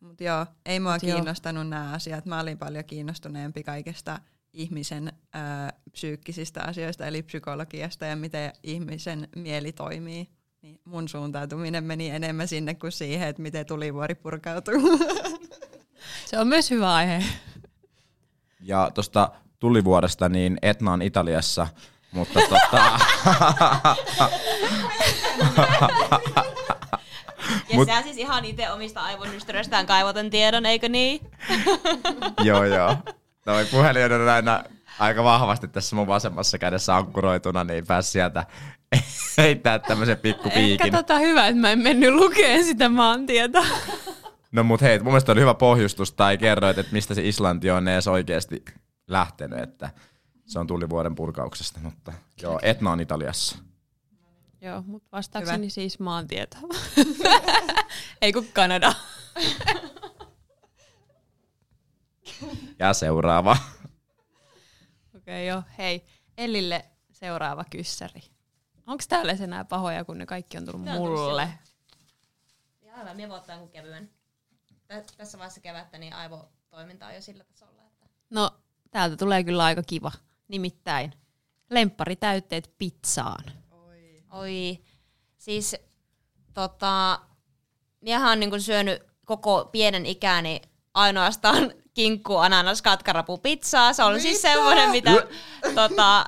Mut 0.00 0.20
joo, 0.20 0.46
ei 0.66 0.80
mua 0.80 0.92
Mut 0.92 1.02
joo. 1.02 1.16
kiinnostanut 1.16 1.68
nämä 1.68 1.92
asiat. 1.92 2.26
Mä 2.26 2.40
olin 2.40 2.58
paljon 2.58 2.84
kiinnostuneempi 2.84 3.62
kaikesta 3.62 4.20
ihmisen 4.52 5.12
ää, 5.32 5.72
psyykkisistä 5.92 6.62
asioista, 6.62 7.06
eli 7.06 7.22
psykologiasta 7.22 8.04
ja 8.04 8.16
miten 8.16 8.52
ihmisen 8.62 9.28
mieli 9.36 9.72
toimii. 9.72 10.28
Niin 10.62 10.80
mun 10.84 11.08
suuntautuminen 11.08 11.84
meni 11.84 12.10
enemmän 12.10 12.48
sinne 12.48 12.74
kuin 12.74 12.92
siihen, 12.92 13.28
että 13.28 13.42
miten 13.42 13.66
tulivuori 13.66 14.14
purkautuu. 14.14 14.98
Se 16.26 16.38
on 16.38 16.48
myös 16.48 16.70
hyvä 16.70 16.94
aihe. 16.94 17.24
Ja 18.60 18.90
tuosta 18.94 19.30
tulivuoresta, 19.58 20.28
niin 20.28 20.58
Etna 20.62 20.92
on 20.92 21.02
Italiassa, 21.02 21.66
mutta 22.12 22.40
tota, 22.48 22.98
Ja 27.68 27.76
Mut- 27.76 27.86
sä 27.86 28.02
siis 28.02 28.16
ihan 28.16 28.44
itse 28.44 28.70
omista 28.70 29.00
aivonystyröstään 29.00 29.86
kaivoten 29.86 30.30
tiedon, 30.30 30.66
eikö 30.66 30.88
niin? 30.88 31.20
joo 32.44 32.64
joo. 32.64 32.96
Toi 33.44 33.64
puhelin 33.64 34.12
on 34.12 34.28
aina 34.28 34.64
aika 34.98 35.24
vahvasti 35.24 35.68
tässä 35.68 35.96
mun 35.96 36.06
vasemmassa 36.06 36.58
kädessä 36.58 36.96
ankkuroituna, 36.96 37.64
niin 37.64 37.86
pääsi 37.86 38.10
sieltä 38.10 38.46
heittää 39.38 39.78
tämmöisen 39.78 40.12
Ehkä 40.12 40.22
pikkupiikin. 40.22 40.92
tota 40.92 41.18
hyvä, 41.18 41.46
että 41.46 41.60
mä 41.60 41.70
en 41.70 41.78
mennyt 41.78 42.14
lukeen 42.14 42.64
sitä 42.64 42.88
maantietoa. 42.88 43.66
No 44.52 44.62
mut 44.64 44.80
hei, 44.80 44.98
mun 44.98 45.06
mielestä 45.06 45.32
oli 45.32 45.40
hyvä 45.40 45.54
pohjustus 45.54 46.12
tai 46.12 46.38
kerroit, 46.38 46.78
että 46.78 46.92
mistä 46.92 47.14
se 47.14 47.28
Islanti 47.28 47.70
on 47.70 47.88
edes 47.88 48.08
oikeasti 48.08 48.64
lähtenyt, 49.08 49.58
että 49.58 49.90
se 50.50 50.58
on 50.58 50.66
tulivuoden 50.66 51.14
purkauksesta, 51.14 51.80
mutta 51.80 52.12
joo, 52.42 52.58
Etna 52.62 52.92
on 52.92 53.00
Italiassa. 53.00 53.58
Joo, 54.60 54.82
mutta 54.86 55.08
vastaakseni 55.12 55.58
Hyvä. 55.58 55.70
siis 55.70 55.98
maantieto. 55.98 56.56
Ei 58.22 58.32
kun 58.32 58.46
Kanada. 58.52 58.92
Ja 62.78 62.92
seuraava. 62.92 63.56
Okei, 65.16 65.18
okay, 65.18 65.44
joo. 65.44 65.62
Hei, 65.78 66.04
Ellille 66.38 66.84
seuraava 67.12 67.64
kyssäri. 67.70 68.20
Onko 68.86 69.04
täällä 69.08 69.32
enää 69.32 69.64
pahoja, 69.64 70.04
kun 70.04 70.18
ne 70.18 70.26
kaikki 70.26 70.58
on 70.58 70.66
tullut 70.66 70.88
on 70.88 70.94
mulle? 70.94 71.48
Ja 72.82 72.96
hyvä, 72.96 73.14
minä 73.14 73.28
voittaa 73.28 73.58
kuin 73.58 73.70
kevyen. 73.70 74.10
Tä- 74.86 75.04
tässä 75.16 75.38
vaiheessa 75.38 75.60
kevättä 75.60 75.98
niin 75.98 76.14
aivotoiminta 76.14 77.06
on 77.06 77.14
jo 77.14 77.20
sillä 77.20 77.44
tasolla. 77.44 77.82
Että... 77.82 78.06
No, 78.30 78.50
täältä 78.90 79.16
tulee 79.16 79.44
kyllä 79.44 79.64
aika 79.64 79.82
kiva. 79.82 80.12
Nimittäin 80.50 81.12
lempparitäytteet 81.70 82.74
pizzaan. 82.78 83.44
Oi, 84.30 84.78
siis 85.38 85.76
tota, 86.54 87.20
miehän 88.00 88.32
on 88.32 88.40
niinku 88.40 88.60
syönyt 88.60 89.02
koko 89.26 89.68
pienen 89.72 90.06
ikäni 90.06 90.62
ainoastaan 90.94 91.72
kinkku, 91.94 92.36
ananas, 92.36 92.82
katkarapu, 92.82 93.38
pizzaa. 93.38 93.92
Se 93.92 94.02
on 94.02 94.20
siis 94.20 94.42
semmoinen, 94.42 94.90
mitä 94.90 95.10
tota, 95.74 96.26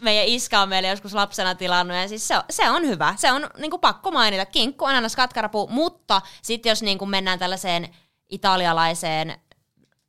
meidän 0.00 0.26
iskä 0.26 0.60
on 0.60 0.68
meille 0.68 0.88
joskus 0.88 1.14
lapsena 1.14 1.54
tilannut. 1.54 1.96
Ja 1.96 2.08
siis 2.08 2.28
se, 2.28 2.36
on, 2.36 2.42
se 2.50 2.70
on 2.70 2.86
hyvä. 2.86 3.14
Se 3.18 3.32
on 3.32 3.50
niinku 3.58 3.78
pakko 3.78 4.10
mainita. 4.10 4.46
Kinkku, 4.46 4.84
ananas, 4.84 5.16
katkarapu. 5.16 5.68
Mutta 5.70 6.22
sitten 6.42 6.70
jos 6.70 6.82
niinku 6.82 7.06
mennään 7.06 7.38
tällaiseen 7.38 7.88
italialaiseen, 8.28 9.40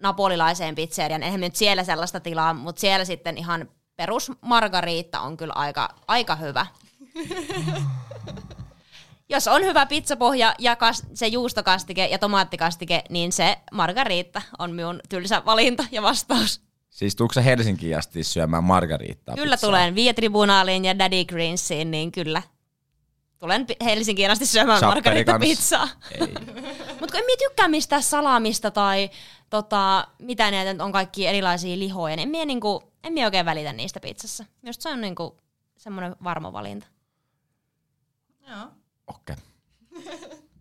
napolilaiseen 0.02 0.76
pizzerian, 0.76 1.24
eihän 1.24 1.42
nyt 1.42 1.56
siellä 1.56 1.84
sellaista 1.84 2.20
tilaa, 2.20 2.54
mutta 2.54 2.80
siellä 2.80 3.06
sitten 3.06 3.38
ihan 3.38 3.70
perus 3.96 4.32
margariitta 4.42 5.20
on 5.20 5.38
kyllä 5.38 5.54
aika, 5.54 5.90
aika 6.08 6.36
hyvä. 6.36 6.66
Jos 9.30 9.48
on 9.48 9.62
hyvä 9.64 9.86
pizzapohja 9.86 10.56
ja 10.60 10.76
kas, 10.76 11.04
se 11.14 11.28
juustokastike 11.28 12.06
ja 12.06 12.20
tomaattikastike, 12.20 13.04
niin 13.10 13.32
se 13.32 13.58
margariitta 13.72 14.42
on 14.60 14.72
minun 14.72 15.00
tylsä 15.10 15.42
valinta 15.46 15.86
ja 15.92 16.02
vastaus. 16.02 16.62
Siis 16.90 17.16
tuukse 17.16 17.46
Helsinkiin 17.46 17.98
asti 17.98 18.24
syömään 18.24 18.64
margariittaa 18.64 19.36
Kyllä 19.36 19.56
pizzaa? 19.56 19.68
tulen 19.68 19.96
Via 19.96 20.14
Tribunaaliin 20.14 20.86
ja 20.86 21.00
Daddy 21.00 21.26
Greensiin, 21.26 21.92
niin 21.92 22.12
kyllä. 22.12 22.42
Tulen 23.40 23.66
Helsinkiin 23.84 24.32
asti 24.32 24.46
syömään 24.46 24.80
Chapperi 24.80 25.02
margaritta 25.02 25.32
kans. 25.32 25.42
pizzaa. 25.42 25.88
Ei. 26.12 26.20
Mutta 27.00 27.12
kun 27.12 27.20
en 27.20 27.26
minä 27.26 27.38
tykkää 27.48 27.68
mistään 27.68 28.04
salamista 28.04 28.72
tai 28.72 29.10
tota, 29.50 30.08
mitä 30.20 30.52
näitä 30.52 30.74
nyt 30.74 30.82
on 30.82 30.92
kaikki 30.92 31.28
erilaisia 31.28 31.80
lihoja, 31.80 32.16
niin 32.16 32.24
en 32.24 32.30
minä, 32.30 32.46
niinku, 32.46 32.84
en 33.04 33.14
minä 33.14 33.28
oikein 33.28 33.46
välitä 33.46 33.74
niistä 33.74 34.00
pizzassa. 34.00 34.46
Just 34.64 34.82
se 34.82 34.90
on 34.90 35.02
niinku 35.02 35.38
semmoinen 35.78 36.16
varma 36.24 36.54
valinta. 36.54 36.88
Joo. 38.48 38.68
Okei. 39.08 39.36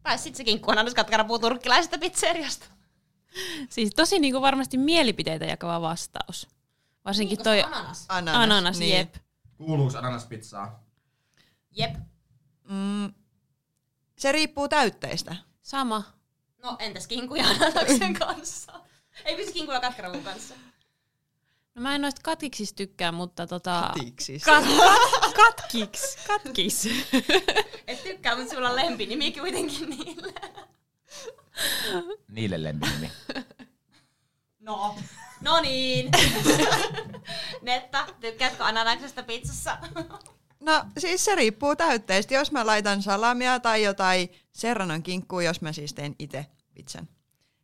Tai 0.02 0.18
sitten 0.18 0.36
se 0.36 0.44
kinkku 0.44 0.70
on 0.70 0.94
katkarapuu 0.96 1.38
turkkilaisesta 1.38 1.98
pizzeriasta. 1.98 2.66
Siis 3.68 3.90
tosi 3.96 4.18
niinku 4.18 4.40
varmasti 4.42 4.78
mielipiteitä 4.78 5.44
jakava 5.44 5.80
vastaus. 5.80 6.48
Varsinkin 7.04 7.42
toi 7.42 7.62
Ananas. 7.62 8.04
Ananas, 8.08 8.42
ananas, 8.42 8.78
niin. 8.78 8.96
jep. 8.96 9.14
Kuuluuko 9.56 9.98
ananaspizzaa? 9.98 10.84
Jep. 11.70 11.94
Mm, 12.68 13.14
se 14.18 14.32
riippuu 14.32 14.68
täytteistä. 14.68 15.36
Sama. 15.62 16.02
No 16.62 16.76
entäs 16.78 17.06
kinkku 17.06 17.34
ja 17.34 17.44
ananaksen 17.48 18.14
kanssa? 18.14 18.72
Ei 19.24 19.36
pysy 19.36 19.52
kinkku 19.52 19.72
ja 19.72 19.80
katkarapun 19.80 20.24
kanssa. 20.24 20.54
No 21.74 21.82
mä 21.82 21.94
en 21.94 22.02
noista 22.02 22.20
katkiksista 22.24 22.76
tykkää, 22.76 23.12
mutta 23.12 23.46
tota... 23.46 23.90
Tiksis. 24.00 24.44
Kat, 24.44 24.64
kat, 24.64 25.36
katkiks. 25.36 26.16
Katkis. 26.26 26.88
Et 27.86 28.02
tykkää, 28.02 28.36
mutta 28.36 28.54
sulla 28.54 28.70
on 28.70 28.76
lempinimi 28.76 29.32
kuitenkin 29.32 29.90
niille. 29.90 30.34
Niille 32.28 32.62
lempinimi. 32.62 33.10
No. 34.60 34.96
No 35.40 35.60
niin. 35.60 36.10
Netta, 37.62 38.06
tykkäätkö 38.20 38.64
ananaksesta 38.64 39.22
pizzassa? 39.22 39.78
No 40.64 40.84
siis 40.98 41.24
se 41.24 41.34
riippuu 41.34 41.76
täytteistä. 41.76 42.34
Jos 42.34 42.52
mä 42.52 42.66
laitan 42.66 43.02
salamia 43.02 43.60
tai 43.60 43.82
jotain 43.82 44.28
serranon 44.52 45.02
kinkkuu, 45.02 45.40
jos 45.40 45.60
mä 45.60 45.72
siis 45.72 45.94
teen 45.94 46.14
itse 46.18 46.46
pizzan, 46.74 47.08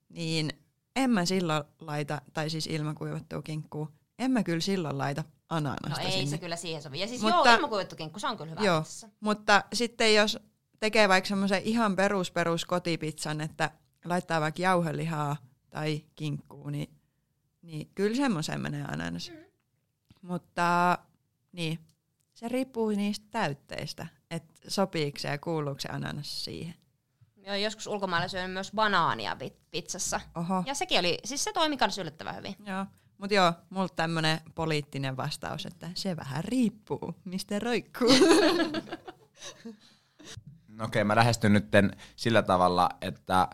niin 0.08 0.52
en 0.96 1.10
mä 1.10 1.24
silloin 1.24 1.64
laita, 1.80 2.20
tai 2.32 2.50
siis 2.50 2.66
ilmakuivattua 2.66 3.42
kinkkuu, 3.42 3.88
en 4.18 4.30
mä 4.30 4.42
kyllä 4.42 4.60
silloin 4.60 4.98
laita 4.98 5.22
No 5.22 5.56
ananasta 5.56 6.00
ei 6.00 6.10
sinne. 6.12 6.26
se 6.26 6.38
kyllä 6.38 6.56
siihen 6.56 6.82
sovi. 6.82 7.00
Ja 7.00 7.08
siis 7.08 7.22
Mutta- 7.22 7.48
joo, 7.48 7.56
ilmakuivattu 7.56 7.96
kinkku, 7.96 8.18
se 8.18 8.26
on 8.26 8.36
kyllä 8.36 8.50
hyvä 8.50 8.62
Joo, 8.64 8.84
mutta 9.20 9.64
sitten 9.72 10.14
jos 10.14 10.38
tekee 10.80 11.08
vaikka 11.08 11.28
semmoisen 11.28 11.62
ihan 11.62 11.96
perus 11.96 12.30
perus 12.30 12.64
kotipizzan, 12.64 13.40
että 13.40 13.70
laittaa 14.04 14.40
vaikka 14.40 14.62
jauhelihaa 14.62 15.36
tai 15.70 16.04
kinkkuu, 16.14 16.70
niin, 16.70 16.90
niin 17.62 17.90
kyllä 17.94 18.16
semmoiseen 18.16 18.60
menee 18.60 18.84
ananas. 18.88 19.30
Mm. 19.30 19.36
Mutta 20.22 20.98
niin, 21.52 21.78
se 22.40 22.48
riippuu 22.48 22.88
niistä 22.90 23.26
täytteistä, 23.30 24.06
että 24.30 24.54
sopiiko 24.68 25.18
se 25.18 25.28
ja 25.28 25.38
kuuluuko 25.38 25.80
se 25.80 25.88
ananas 25.88 26.44
siihen. 26.44 26.74
Joo, 27.36 27.54
joskus 27.54 27.86
ulkomailla 27.86 28.28
syönyt 28.28 28.52
myös 28.52 28.70
banaania 28.74 29.36
pi- 29.36 29.56
pizzassa. 29.70 30.20
Oho, 30.34 30.62
Ja 30.66 30.74
sekin 30.74 30.98
oli, 30.98 31.18
siis 31.24 31.44
se 31.44 31.52
toimi 31.52 31.76
kanssa 31.76 32.00
yllättävän 32.00 32.36
hyvin. 32.36 32.56
joo. 32.66 32.86
Mutta 33.18 33.34
joo, 33.34 33.52
multa 33.70 33.94
tämmönen 33.94 34.40
poliittinen 34.54 35.16
vastaus, 35.16 35.66
että 35.66 35.90
se 35.94 36.16
vähän 36.16 36.44
riippuu, 36.44 37.14
mistä 37.24 37.58
roikkuu. 37.58 38.08
No 40.68 40.84
okei, 40.84 41.04
mä 41.04 41.16
lähestyn 41.16 41.52
nyt 41.52 41.64
sillä 42.16 42.42
tavalla, 42.42 42.88
että 43.00 43.48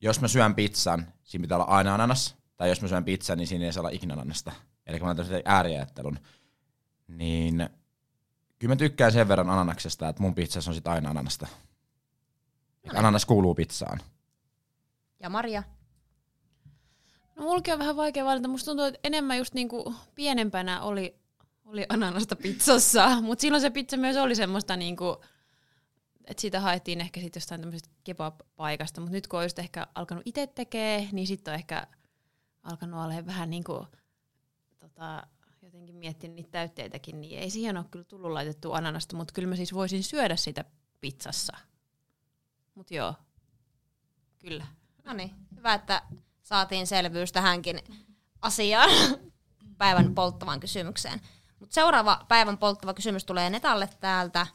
jos 0.00 0.20
mä 0.20 0.28
syön 0.28 0.54
pizzan, 0.54 1.06
siinä 1.22 1.42
pitää 1.42 1.56
olla 1.58 1.66
aina 1.66 1.94
ananas, 1.94 2.36
tai 2.56 2.68
jos 2.68 2.82
mä 2.82 2.88
syön 2.88 3.04
pizzan, 3.04 3.38
niin 3.38 3.46
siinä 3.46 3.64
ei 3.64 3.72
saa 3.72 3.80
olla 3.80 3.90
ikinä 3.90 4.14
ananasta. 4.14 4.52
Eli 4.86 4.98
kun 4.98 5.08
mä 5.08 5.14
teen 5.14 5.42
ääriajattelun, 5.44 6.18
niin 7.08 7.68
kyllä 8.62 8.72
mä 8.72 8.76
tykkään 8.76 9.12
sen 9.12 9.28
verran 9.28 9.50
ananaksesta, 9.50 10.08
että 10.08 10.22
mun 10.22 10.34
pizzassa 10.34 10.70
on 10.70 10.74
sit 10.74 10.88
aina 10.88 11.10
ananasta. 11.10 11.46
Eli 12.84 12.96
ananas 12.96 13.26
kuuluu 13.26 13.54
pizzaan. 13.54 14.00
Ja 15.20 15.28
Maria? 15.28 15.62
No 17.36 17.42
mulki 17.42 17.72
on 17.72 17.78
vähän 17.78 17.96
vaikea 17.96 18.24
valita. 18.24 18.48
Musta 18.48 18.70
tuntuu, 18.70 18.84
että 18.84 19.00
enemmän 19.04 19.38
just 19.38 19.54
niinku 19.54 19.94
pienempänä 20.14 20.82
oli, 20.82 21.16
oli 21.64 21.86
ananasta 21.88 22.36
pizzassa, 22.36 23.08
mutta 23.22 23.42
silloin 23.42 23.60
se 23.60 23.70
pizza 23.70 23.96
myös 23.96 24.16
oli 24.16 24.34
semmoista 24.34 24.76
niinku, 24.76 25.24
että 26.24 26.40
siitä 26.40 26.60
haettiin 26.60 27.00
ehkä 27.00 27.20
sitten 27.20 27.40
jostain 27.40 27.60
tämmöisestä 27.60 27.88
kebab-paikasta, 28.04 29.00
mutta 29.00 29.12
nyt 29.12 29.26
kun 29.26 29.38
on 29.38 29.44
just 29.44 29.58
ehkä 29.58 29.86
alkanut 29.94 30.22
itse 30.26 30.46
tekee, 30.46 31.08
niin 31.12 31.26
sitten 31.26 31.52
on 31.52 31.58
ehkä 31.58 31.86
alkanut 32.62 33.00
olla 33.00 33.26
vähän 33.26 33.50
niinku, 33.50 33.86
tota, 34.78 35.26
jotenkin 35.82 35.96
miettiä 35.96 36.30
niitä 36.30 36.50
täytteitäkin, 36.50 37.20
niin 37.20 37.38
ei 37.38 37.50
siihen 37.50 37.76
ole 37.76 37.86
kyllä 37.90 38.04
tullut 38.04 38.30
laitettua 38.30 38.76
ananasta, 38.76 39.16
mutta 39.16 39.34
kyllä 39.34 39.48
mä 39.48 39.56
siis 39.56 39.74
voisin 39.74 40.02
syödä 40.02 40.36
sitä 40.36 40.64
pizzassa. 41.00 41.56
Mutta 42.74 42.94
joo, 42.94 43.14
kyllä. 44.38 44.66
No 45.04 45.12
niin, 45.12 45.34
hyvä, 45.56 45.74
että 45.74 46.02
saatiin 46.42 46.86
selvyys 46.86 47.32
tähänkin 47.32 47.80
asiaan, 48.42 48.90
päivän 49.78 50.14
polttavaan 50.14 50.60
kysymykseen. 50.60 51.20
Mutta 51.60 51.74
seuraava 51.74 52.24
päivän 52.28 52.58
polttava 52.58 52.94
kysymys 52.94 53.24
tulee 53.24 53.50
Netalle 53.50 53.88
täältä, 54.00 54.46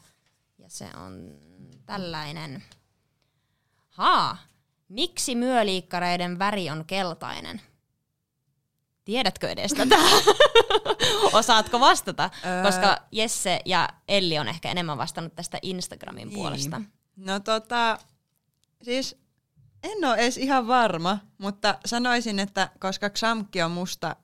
ja 0.58 0.70
se 0.70 0.88
on 0.96 1.38
tällainen. 1.86 2.64
Haa, 3.88 4.38
miksi 4.88 5.34
myöliikkareiden 5.34 6.38
väri 6.38 6.70
on 6.70 6.84
keltainen? 6.84 7.60
Tiedätkö 9.08 9.48
edes 9.48 9.72
tätä? 9.72 9.96
Osaatko 11.32 11.80
vastata? 11.80 12.30
Öö. 12.46 12.62
Koska 12.62 12.98
Jesse 13.12 13.60
ja 13.64 13.88
Elli 14.08 14.38
on 14.38 14.48
ehkä 14.48 14.70
enemmän 14.70 14.98
vastannut 14.98 15.34
tästä 15.36 15.58
Instagramin 15.62 16.30
puolesta. 16.30 16.78
Niin. 16.78 16.92
No 17.16 17.40
tota, 17.40 17.98
siis 18.82 19.16
en 19.82 20.04
ole 20.04 20.16
edes 20.16 20.36
ihan 20.36 20.66
varma, 20.66 21.18
mutta 21.38 21.78
sanoisin, 21.86 22.38
että 22.38 22.70
koska 22.80 23.10
Xamki 23.10 23.62
on 23.62 23.70
musta, 23.70 24.16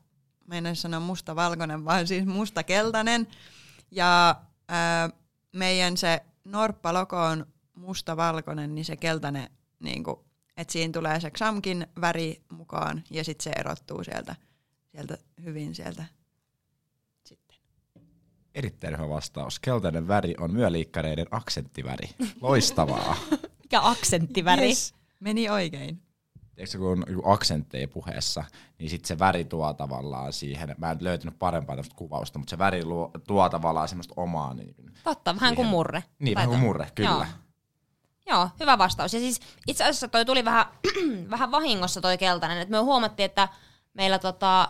mä 0.47 0.59
en 0.59 0.77
sano 0.77 1.01
musta-valkoinen, 1.01 1.85
vaan 1.85 2.07
siis 2.07 2.27
musta-keltainen, 2.27 3.29
ja 3.91 4.37
ää, 4.69 5.11
meidän 5.53 5.97
se 5.97 6.21
norppalogo 6.45 7.17
on 7.17 7.47
musta-valkoinen, 7.75 8.75
niin 8.75 8.85
se 8.85 8.97
keltainen, 8.97 9.51
niin 9.81 10.05
kuin, 10.05 10.17
että 10.57 10.73
siinä 10.73 10.93
tulee 10.93 11.21
se 11.21 11.31
Xamkin 11.31 11.87
väri 12.01 12.43
mukaan, 12.53 13.05
ja 13.11 13.25
sitten 13.25 13.45
se 13.45 13.51
erottuu 13.51 14.05
sieltä, 14.05 14.37
sieltä 14.95 15.19
hyvin 15.45 15.75
sieltä 15.75 16.05
sitten. 17.25 17.57
Erittäin 18.55 18.97
hyvä 18.97 19.09
vastaus. 19.09 19.59
Keltainen 19.61 20.09
väri 20.09 20.35
on 20.41 20.53
myöliikkareiden 20.53 21.27
aksenttiväri. 21.31 22.11
Loistavaa. 22.41 23.17
Mikä 23.63 23.81
aksenttiväri? 23.83 24.67
Yes, 24.67 24.95
meni 25.21 25.51
oikein. 25.51 26.03
Tiedätkö, 26.55 26.79
kun 26.79 26.91
on 26.91 27.05
aksentteja 27.33 27.89
puheessa, 27.89 28.45
niin 28.79 28.91
sitten 28.91 29.09
se 29.09 29.19
väri 29.19 29.45
tuo 29.45 29.73
tavallaan 29.73 30.33
siihen, 30.33 30.75
mä 30.79 30.91
en 30.91 30.99
löytänyt 31.01 31.39
parempaa 31.39 31.77
tämmöistä 31.77 31.97
kuvausta, 31.97 32.39
mutta 32.39 32.51
se 32.51 32.59
väri 32.59 32.85
luo, 32.85 33.11
tuo 33.27 33.49
tavallaan 33.49 33.89
semmoista 33.89 34.15
omaa. 34.17 34.55
Niin, 34.55 34.75
Totta, 35.05 35.35
vähän 35.35 35.55
kuin 35.55 35.65
Siihen. 35.65 35.71
murre. 35.71 36.05
niin 36.19 36.35
vähän 36.35 36.49
kuin 36.49 36.61
murre, 36.61 36.91
kyllä. 36.95 37.11
Joo. 37.11 37.27
Joo, 38.27 38.49
hyvä 38.61 38.79
vastaus. 38.79 39.15
Ja 39.15 39.21
siis 39.21 39.41
itse 39.67 39.85
asiassa 39.85 40.09
toi 40.09 40.25
tuli 40.25 40.45
vähän, 40.45 40.67
vähän 41.31 41.51
vahingossa 41.51 42.01
toi 42.01 42.19
keltainen. 42.19 42.59
Et 42.59 42.69
me 42.69 42.79
huomattiin, 42.79 43.25
että 43.25 43.49
meillä 43.95 44.19
tota, 44.19 44.69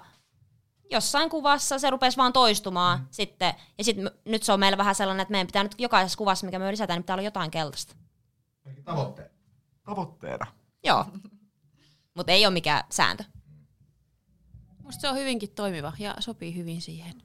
jossain 0.91 1.31
kuvassa 1.31 1.79
se 1.79 1.91
rupesi 1.91 2.17
vaan 2.17 2.33
toistumaan 2.33 2.99
mm. 2.99 3.07
sitten. 3.11 3.55
Ja 3.79 3.85
sit 3.85 3.97
m- 3.97 4.31
nyt 4.31 4.43
se 4.43 4.53
on 4.53 4.61
meillä 4.61 4.79
vähän 4.79 4.95
sellainen, 4.95 5.23
että 5.23 5.33
meidän 5.33 5.47
pitää 5.47 5.63
nyt 5.63 5.75
jokaisessa 5.79 6.19
kuvassa, 6.19 6.47
mikä 6.47 6.59
me 6.59 6.71
lisätään, 6.71 6.97
niin 6.97 7.03
pitää 7.03 7.15
olla 7.15 7.23
jotain 7.23 7.51
keltaista. 7.51 7.95
Tavoitteena. 8.85 9.31
Tavoitteena. 9.85 10.47
Joo. 10.85 11.07
Mutta 12.15 12.33
ei 12.33 12.47
ole 12.47 12.53
mikään 12.53 12.85
sääntö. 12.91 13.25
Musta 14.83 15.01
se 15.01 15.09
on 15.09 15.17
hyvinkin 15.17 15.51
toimiva 15.51 15.93
ja 15.99 16.15
sopii 16.19 16.57
hyvin 16.57 16.83
siihen 16.83 17.23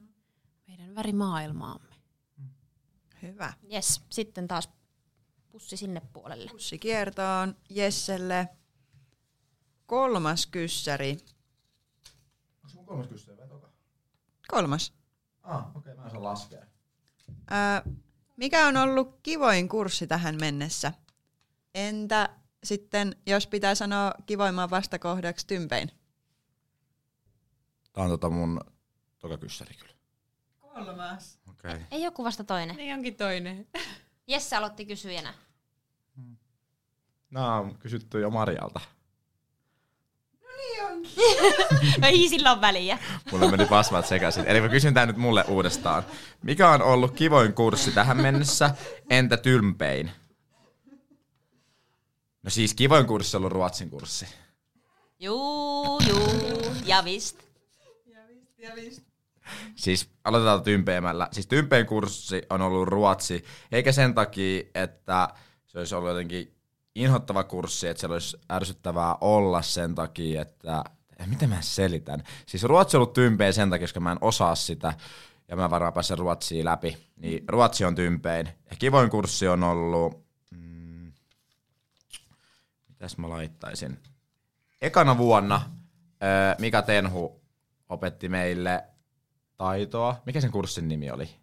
meidän 0.68 0.94
värimaailmaamme. 0.94 1.94
Hyvä. 3.22 3.52
Yes, 3.72 4.02
sitten 4.10 4.48
taas 4.48 4.68
pussi 5.50 5.76
sinne 5.76 6.02
puolelle. 6.12 6.50
Pussi 6.50 6.78
kiertoon 6.78 7.56
Jesselle. 7.70 8.48
Kolmas 9.86 10.46
kyssäri. 10.46 11.18
Onko 12.64 12.74
mun 12.74 12.86
kolmas 12.86 13.24
toka? 13.24 13.39
Kolmas. 14.50 14.94
Ah, 15.42 15.76
okei, 15.76 15.92
okay, 15.92 15.94
mä 15.94 16.04
en 16.04 16.10
saa 16.10 16.22
laskea. 16.22 16.66
Mikä 18.36 18.66
on 18.66 18.76
ollut 18.76 19.20
kivoin 19.22 19.68
kurssi 19.68 20.06
tähän 20.06 20.36
mennessä? 20.40 20.92
Entä 21.74 22.28
sitten, 22.64 23.16
jos 23.26 23.46
pitää 23.46 23.74
sanoa 23.74 24.14
kivoimman 24.26 24.70
vastakohdaksi 24.70 25.46
tympein? 25.46 25.90
Tää 27.92 28.04
on 28.04 28.10
tota 28.10 28.30
mun 28.30 28.60
toka 29.18 29.38
kyssäri 29.38 29.74
kyllä. 29.74 29.94
Kolmas. 30.58 31.38
Okei. 31.50 31.74
Okay. 31.74 31.84
Ei 31.90 32.02
joku 32.02 32.24
vasta 32.24 32.44
toinen. 32.44 32.76
Niin 32.76 32.94
onkin 32.94 33.16
toinen. 33.16 33.68
Jesse 34.26 34.56
aloitti 34.56 34.86
kysyjänä. 34.86 35.34
Nää 37.30 37.56
on 37.56 37.78
kysytty 37.78 38.20
jo 38.20 38.30
Marialta. 40.60 42.06
Ei 42.06 42.28
sillä 42.28 42.52
ole 42.52 42.60
väliä. 42.60 42.98
Mulle 43.32 43.50
meni 43.50 43.66
pasmat 43.66 44.06
sekaisin. 44.06 44.46
Eli 44.46 44.60
mä 44.60 44.68
kysyn 44.68 44.94
tää 44.94 45.06
nyt 45.06 45.16
mulle 45.16 45.44
uudestaan. 45.48 46.02
Mikä 46.42 46.70
on 46.70 46.82
ollut 46.82 47.14
kivoin 47.14 47.52
kurssi 47.52 47.90
tähän 47.90 48.16
mennessä? 48.16 48.74
Entä 49.10 49.36
tylmpein? 49.36 50.10
No 52.42 52.50
siis 52.50 52.74
kivoin 52.74 53.06
kurssi 53.06 53.36
on 53.36 53.40
ollut 53.40 53.52
ruotsin 53.52 53.90
kurssi. 53.90 54.26
Juu, 55.18 56.00
juu, 56.08 56.74
ja 56.84 57.04
vist. 57.04 57.36
Siis 59.76 60.08
aloitetaan 60.24 60.62
tympeämällä. 60.62 61.28
Siis 61.32 61.46
tympein 61.46 61.86
kurssi 61.86 62.42
on 62.50 62.62
ollut 62.62 62.88
ruotsi, 62.88 63.44
eikä 63.72 63.92
sen 63.92 64.14
takia, 64.14 64.62
että 64.74 65.28
se 65.66 65.78
olisi 65.78 65.94
ollut 65.94 66.10
jotenkin 66.10 66.54
inhottava 66.94 67.44
kurssi, 67.44 67.88
että 67.88 68.00
se 68.00 68.06
olisi 68.06 68.36
ärsyttävää 68.52 69.16
olla 69.20 69.62
sen 69.62 69.94
takia, 69.94 70.42
että 70.42 70.84
eh, 71.18 71.26
miten 71.26 71.48
mä 71.48 71.62
selitän? 71.62 72.22
Siis 72.46 72.62
ruotsi 72.62 72.96
on 72.96 72.98
ollut 72.98 73.12
tympein 73.12 73.54
sen 73.54 73.70
takia, 73.70 73.86
koska 73.86 74.00
mä 74.00 74.12
en 74.12 74.18
osaa 74.20 74.54
sitä 74.54 74.94
ja 75.48 75.56
mä 75.56 75.70
varmaan 75.70 75.92
pääsen 75.92 76.18
ruotsiin 76.18 76.64
läpi. 76.64 76.96
Niin 77.16 77.44
ruotsi 77.48 77.84
on 77.84 77.94
tympein. 77.94 78.46
Ja 78.46 78.76
kivoin 78.78 79.10
kurssi 79.10 79.48
on 79.48 79.62
ollut, 79.62 80.24
mm, 80.50 81.12
mitäs 82.88 83.18
mä 83.18 83.28
laittaisin? 83.28 83.98
Ekana 84.82 85.18
vuonna 85.18 85.70
Mika 86.58 86.82
Tenhu 86.82 87.40
opetti 87.88 88.28
meille 88.28 88.84
taitoa. 89.56 90.22
Mikä 90.26 90.40
sen 90.40 90.50
kurssin 90.50 90.88
nimi 90.88 91.10
oli? 91.10 91.39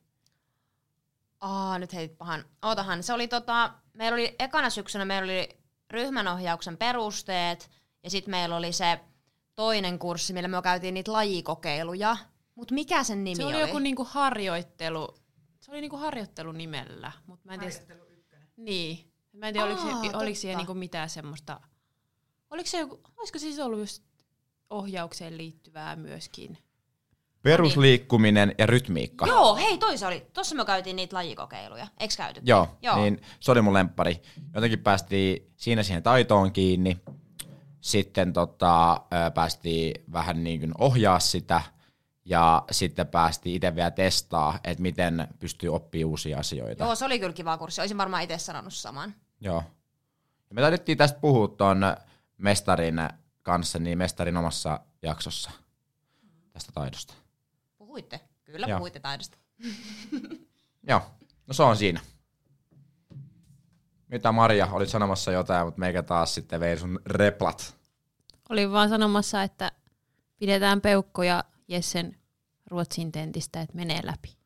Aa, 1.41 1.79
nyt 1.79 1.93
heitit 1.93 2.17
pahan. 2.17 2.45
Ootahan, 2.65 3.03
se 3.03 3.13
oli 3.13 3.27
tota, 3.27 3.73
meillä 3.93 4.15
oli 4.15 4.35
ekana 4.39 4.69
syksynä, 4.69 5.05
meillä 5.05 5.25
oli 5.25 5.49
ryhmänohjauksen 5.91 6.77
perusteet, 6.77 7.71
ja 8.03 8.09
sitten 8.09 8.31
meillä 8.31 8.55
oli 8.55 8.73
se 8.73 8.99
toinen 9.55 9.99
kurssi, 9.99 10.33
millä 10.33 10.47
me 10.47 10.61
käytiin 10.61 10.93
niitä 10.93 11.13
lajikokeiluja. 11.13 12.17
Mutta 12.55 12.73
mikä 12.73 13.03
sen 13.03 13.23
nimi 13.23 13.35
Se 13.35 13.45
oli, 13.45 13.53
oli? 13.53 13.61
joku 13.61 13.79
niinku 13.79 14.07
harjoittelu, 14.09 15.15
se 15.59 15.71
oli 15.71 15.81
niinku 15.81 15.97
harjoittelu 15.97 16.51
nimellä, 16.51 17.11
mutta 17.25 17.45
mä 17.45 17.53
en 17.53 17.59
tiedä. 17.59 17.75
Niin. 18.57 19.11
Mä 19.33 19.47
en 19.47 19.53
tiedä, 19.53 19.67
oliko, 19.67 19.81
Aa, 19.81 20.03
se, 20.11 20.17
oliko 20.17 20.35
siihen 20.35 20.57
niinku 20.57 20.73
mitään 20.73 21.09
semmoista, 21.09 21.59
oliko 22.49 22.69
se 22.69 22.79
joku, 22.79 23.01
olisiko 23.17 23.39
siis 23.39 23.59
ollut 23.59 23.79
just 23.79 24.03
ohjaukseen 24.69 25.37
liittyvää 25.37 25.95
myöskin? 25.95 26.57
Perusliikkuminen 27.41 28.55
ja 28.57 28.65
rytmiikka. 28.65 29.27
Joo, 29.27 29.55
hei 29.55 29.77
toi 29.77 29.97
se 29.97 30.07
oli. 30.07 30.27
Tuossa 30.33 30.55
me 30.55 30.65
käytiin 30.65 30.95
niitä 30.95 31.15
lajikokeiluja. 31.15 31.87
Eikö 31.99 32.13
käyty? 32.17 32.41
Joo, 32.43 32.77
Joo. 32.81 32.97
niin 32.97 33.21
se 33.39 33.51
oli 33.51 33.61
mun 33.61 33.73
lemppari. 33.73 34.21
Jotenkin 34.55 34.79
päästiin 34.79 35.51
siinä 35.55 35.83
siihen 35.83 36.03
taitoon 36.03 36.51
kiinni. 36.51 36.97
Sitten 37.81 38.33
tota, 38.33 39.01
päästiin 39.33 40.03
vähän 40.11 40.43
niin 40.43 40.59
kuin 40.59 40.71
ohjaa 40.77 41.19
sitä. 41.19 41.61
Ja 42.25 42.63
sitten 42.71 43.07
päästiin 43.07 43.55
itse 43.55 43.75
vielä 43.75 43.91
testaa, 43.91 44.59
että 44.63 44.81
miten 44.81 45.27
pystyy 45.39 45.69
oppimaan 45.69 46.09
uusia 46.09 46.39
asioita. 46.39 46.83
Joo, 46.83 46.95
se 46.95 47.05
oli 47.05 47.19
kyllä 47.19 47.33
kiva 47.33 47.57
kurssi. 47.57 47.81
Olisin 47.81 47.97
varmaan 47.97 48.23
itse 48.23 48.37
sanonut 48.37 48.73
saman. 48.73 49.15
Joo. 49.41 49.63
Ja 50.49 50.55
me 50.55 50.61
taidettiin 50.61 50.97
tästä 50.97 51.19
puhua 51.19 51.47
tuon 51.47 51.81
mestarin 52.37 52.95
kanssa, 53.41 53.79
niin 53.79 53.97
mestarin 53.97 54.37
omassa 54.37 54.79
jaksossa 55.01 55.51
tästä 56.51 56.71
taidosta. 56.71 57.13
Puhuitte. 57.97 58.19
Kyllä 58.43 58.67
Joo. 58.67 58.77
puhuitte 58.79 58.99
taidosta. 58.99 59.37
Joo, 60.89 61.01
no 61.47 61.53
se 61.53 61.63
on 61.63 61.77
siinä. 61.77 61.99
Mitä 64.07 64.31
Maria, 64.31 64.67
olit 64.71 64.89
sanomassa 64.89 65.31
jotain, 65.31 65.67
mutta 65.67 65.79
meikä 65.79 66.03
taas 66.03 66.33
sitten 66.35 66.59
vei 66.59 66.77
sun 66.77 66.99
replat. 67.05 67.75
Olin 68.49 68.71
vaan 68.71 68.89
sanomassa, 68.89 69.43
että 69.43 69.71
pidetään 70.39 70.81
Peukko 70.81 71.23
ja 71.23 71.43
Jessen 71.67 72.17
Ruotsin 72.65 73.11
tentistä, 73.11 73.61
että 73.61 73.75
menee 73.75 73.99
läpi. 74.03 74.37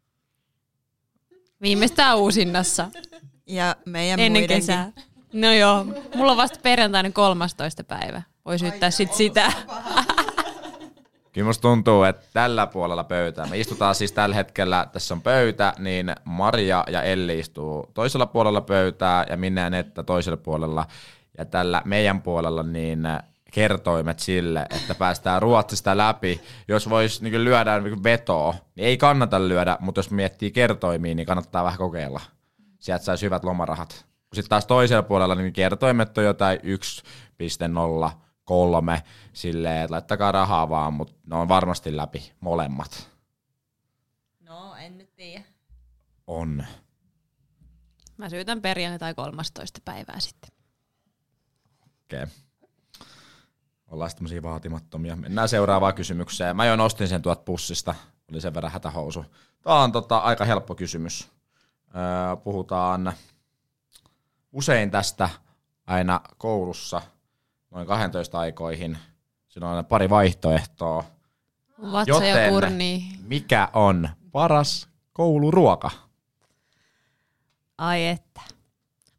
Viimeistään 1.62 2.18
uusinnassa, 2.24 2.90
Ja 3.48 3.76
meidän 3.86 4.20
ennen 4.20 4.42
muidenkin. 4.42 4.58
kesää. 4.58 4.92
No 5.34 5.54
joo, 5.54 5.86
mulla 6.16 6.32
on 6.32 6.38
vasta 6.38 6.60
perjantaina 6.64 7.12
13. 7.12 7.84
päivä. 7.84 8.22
Voi 8.46 8.60
syyttää 8.60 8.92
sit 8.92 9.14
sitä. 9.14 9.52
Kyllä 11.34 11.48
musta 11.48 11.62
tuntuu, 11.62 12.04
että 12.04 12.26
tällä 12.34 12.68
puolella 12.68 13.04
pöytää, 13.04 13.46
me 13.46 13.60
istutaan 13.60 13.96
siis 13.96 14.12
tällä 14.12 14.36
hetkellä, 14.36 14.88
tässä 14.92 15.14
on 15.14 15.22
pöytä, 15.22 15.74
niin 15.78 16.16
Maria 16.26 16.84
ja 16.88 17.04
Elli 17.04 17.40
istuu 17.40 17.92
toisella 17.94 18.26
puolella 18.26 18.62
pöytää 18.62 19.26
ja 19.30 19.38
minä 19.38 19.70
Netta 19.70 20.04
toisella 20.04 20.38
puolella. 20.38 20.86
Ja 21.38 21.46
tällä 21.46 21.82
meidän 21.86 22.22
puolella 22.22 22.64
niin 22.64 23.08
kertoimet 23.52 24.20
sille, 24.20 24.66
että 24.70 24.96
päästään 24.96 25.42
Ruotsista 25.42 25.98
läpi. 25.98 26.42
Jos 26.68 26.90
voisi 26.90 27.24
niin 27.24 27.44
lyödä 27.44 27.80
niin 27.80 28.04
vetoa, 28.04 28.56
niin 28.76 28.88
ei 28.88 28.98
kannata 28.98 29.48
lyödä, 29.48 29.78
mutta 29.80 30.00
jos 30.00 30.12
miettii 30.12 30.52
kertoimia, 30.52 31.16
niin 31.16 31.26
kannattaa 31.26 31.64
vähän 31.64 31.78
kokeilla. 31.78 32.22
Sieltä 32.80 33.06
saisi 33.06 33.26
hyvät 33.26 33.44
lomarahat. 33.44 34.06
Sitten 34.34 34.50
taas 34.50 34.66
toisella 34.66 35.04
puolella 35.04 35.36
niin 35.36 35.54
kertoimet 35.54 36.18
on 36.18 36.24
jotain 36.24 36.60
1,03 38.50 39.02
silleen, 39.34 39.82
että 39.82 39.94
laittakaa 39.94 40.32
rahaa 40.32 40.70
vaan, 40.70 40.94
mutta 40.94 41.14
ne 41.26 41.36
on 41.36 41.48
varmasti 41.48 41.98
läpi 41.98 42.34
molemmat. 42.40 43.10
No, 44.40 44.76
en 44.76 44.98
nyt 44.98 45.16
tiedä. 45.16 45.44
On. 46.28 46.66
Mä 48.18 48.30
syytän 48.30 48.62
perjantai 48.62 49.14
13. 49.14 49.80
päivää 49.86 50.20
sitten. 50.20 50.50
Okei. 52.06 52.24
Okay. 52.24 52.36
Ollaan 53.88 54.12
tämmöisiä 54.16 54.42
vaatimattomia. 54.42 55.16
Mennään 55.16 55.50
seuraavaan 55.50 55.94
kysymykseen. 55.94 56.56
Mä 56.56 56.66
jo 56.66 56.76
nostin 56.76 57.08
sen 57.08 57.22
tuot 57.22 57.46
pussista. 57.46 57.96
Oli 58.32 58.42
sen 58.42 58.54
verran 58.54 58.72
hätähousu. 58.72 59.26
Tämä 59.62 59.80
on 59.80 59.92
tota, 59.92 60.18
aika 60.18 60.46
helppo 60.46 60.76
kysymys. 60.76 61.32
Öö, 61.96 62.36
puhutaan 62.36 63.14
usein 64.52 64.92
tästä 64.92 65.30
aina 65.88 66.22
koulussa 66.38 67.02
noin 67.72 67.88
12 67.88 68.40
aikoihin. 68.40 68.98
Siinä 69.48 69.68
on 69.68 69.72
aina 69.72 69.84
pari 69.84 70.10
vaihtoehtoa. 70.10 71.04
Vatsa 71.92 72.26
ja 72.26 72.36
Joten- 72.36 72.50
kurni. 72.50 73.12
Mikä 73.24 73.70
on 73.74 74.10
paras 74.32 74.88
kouluruoka? 75.14 75.92
Ai 77.78 78.08
että. 78.08 78.42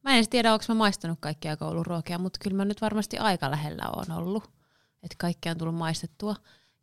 Mä 0.02 0.10
en 0.10 0.16
edes 0.16 0.28
tiedä, 0.28 0.52
onko 0.52 0.64
mä 0.68 0.74
maistanut 0.74 1.18
kaikkia 1.20 1.56
kouluruokia, 1.56 2.18
mutta 2.18 2.38
kyllä 2.42 2.56
mä 2.56 2.64
nyt 2.64 2.80
varmasti 2.80 3.18
aika 3.18 3.50
lähellä 3.50 3.84
on 3.96 4.16
ollut. 4.16 4.44
Että 5.02 5.16
kaikkea 5.18 5.52
on 5.52 5.58
tullut 5.58 5.74
maistettua. 5.74 6.36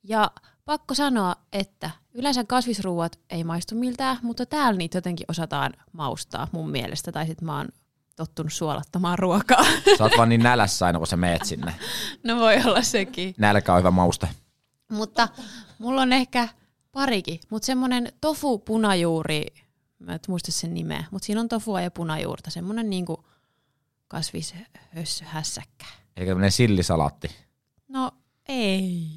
Ja 0.03 0.31
pakko 0.65 0.93
sanoa, 0.93 1.35
että 1.53 1.91
yleensä 2.13 2.43
kasvisruuat 2.43 3.19
ei 3.29 3.43
maistu 3.43 3.75
miltään, 3.75 4.17
mutta 4.21 4.45
täällä 4.45 4.77
niitä 4.77 4.97
jotenkin 4.97 5.25
osataan 5.29 5.73
maustaa 5.91 6.47
mun 6.51 6.69
mielestä. 6.69 7.11
Tai 7.11 7.27
sit 7.27 7.41
mä 7.41 7.57
oon 7.57 7.67
tottunut 8.19 8.53
suolattamaan 8.53 9.19
ruokaa. 9.19 9.63
Sä 9.97 10.03
oot 10.03 10.17
vaan 10.17 10.29
niin 10.29 10.43
nälässä 10.43 10.85
aina, 10.85 10.99
kun 10.99 11.07
sä 11.07 11.17
meet 11.17 11.45
sinne. 11.45 11.75
no 12.23 12.39
voi 12.39 12.55
olla 12.65 12.81
sekin. 12.81 13.35
Nälkä 13.37 13.73
on 13.73 13.79
hyvä 13.79 13.91
mauste. 13.91 14.27
Mutta 14.91 15.27
mulla 15.79 16.01
on 16.01 16.13
ehkä 16.13 16.47
parikin, 16.91 17.39
mutta 17.49 17.65
semmonen 17.65 18.13
tofu 18.21 18.59
punajuuri, 18.59 19.45
mä 19.99 20.13
et 20.13 20.27
muista 20.27 20.51
sen 20.51 20.73
nimeä, 20.73 21.03
mutta 21.11 21.25
siinä 21.25 21.41
on 21.41 21.49
tofua 21.49 21.81
ja 21.81 21.91
punajuurta, 21.91 22.49
semmonen 22.49 22.89
niinku 22.89 23.25
kasvishässäkkä. 24.07 25.85
Eli 26.17 26.25
tämmönen 26.27 26.51
sillisalaatti. 26.51 27.31
No 27.87 28.11
ei. 28.47 29.07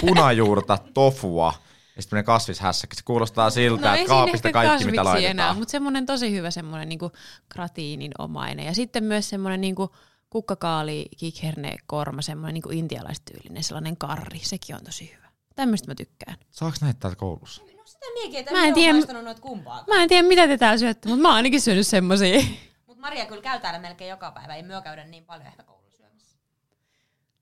Punajuurta, 0.00 0.78
tofua 0.94 1.54
ja 1.96 2.02
sitten 2.02 2.24
kasvishässäkkä. 2.24 2.96
Se 2.96 3.02
kuulostaa 3.04 3.50
siltä, 3.50 3.88
no 3.88 3.94
että 3.94 4.08
kaapista 4.08 4.52
kaikki 4.52 4.84
mitä 4.84 5.04
laitetaan. 5.04 5.30
enää, 5.30 5.54
mutta 5.54 5.70
semmonen 5.72 6.06
tosi 6.06 6.32
hyvä 6.32 6.50
semmonen 6.50 6.88
niinku 6.88 7.12
gratiininomainen. 7.52 8.66
Ja 8.66 8.74
sitten 8.74 9.04
myös 9.04 9.28
semmonen 9.28 9.60
niinku 9.60 9.90
kukkakaali, 10.30 11.08
kikherne, 11.16 11.76
korma, 11.86 12.22
semmonen 12.22 12.54
niinku 12.54 12.70
intialaistyylinen, 12.72 13.62
sellainen 13.62 13.96
karri, 13.96 14.38
sekin 14.42 14.76
on 14.76 14.84
tosi 14.84 15.12
hyvä. 15.16 15.26
Tämmöistä 15.56 15.90
mä 15.90 15.94
tykkään. 15.94 16.36
Saaks 16.50 16.80
näitä 16.80 17.00
täällä 17.00 17.16
koulussa? 17.16 17.62
No 17.62 17.82
sitä 17.84 18.06
miekin, 18.14 18.40
että 18.40 18.52
Mä 18.52 18.64
en 18.64 18.74
tiedä- 18.74 19.22
noita 19.22 19.40
kumpaakaan. 19.40 19.84
Mä 19.96 20.02
en 20.02 20.08
tiedä, 20.08 20.28
mitä 20.28 20.46
te 20.46 20.58
täällä 20.58 20.78
syötte, 20.78 21.08
mutta 21.08 21.22
mä 21.22 21.28
oon 21.28 21.36
ainakin 21.36 21.60
syönyt 21.60 21.86
semmosia. 21.86 22.40
Mutta 22.86 23.00
Maria 23.00 23.26
kyllä 23.26 23.42
käy 23.42 23.60
täällä 23.60 23.80
melkein 23.80 24.10
joka 24.10 24.30
päivä. 24.30 24.54
Ei 24.54 24.62
myö 24.62 24.82
käydä 24.82 25.04
niin 25.04 25.24
paljon 25.24 25.46
ehkä 25.46 25.62
koulussa 25.62 25.96
syömässä. 25.96 26.38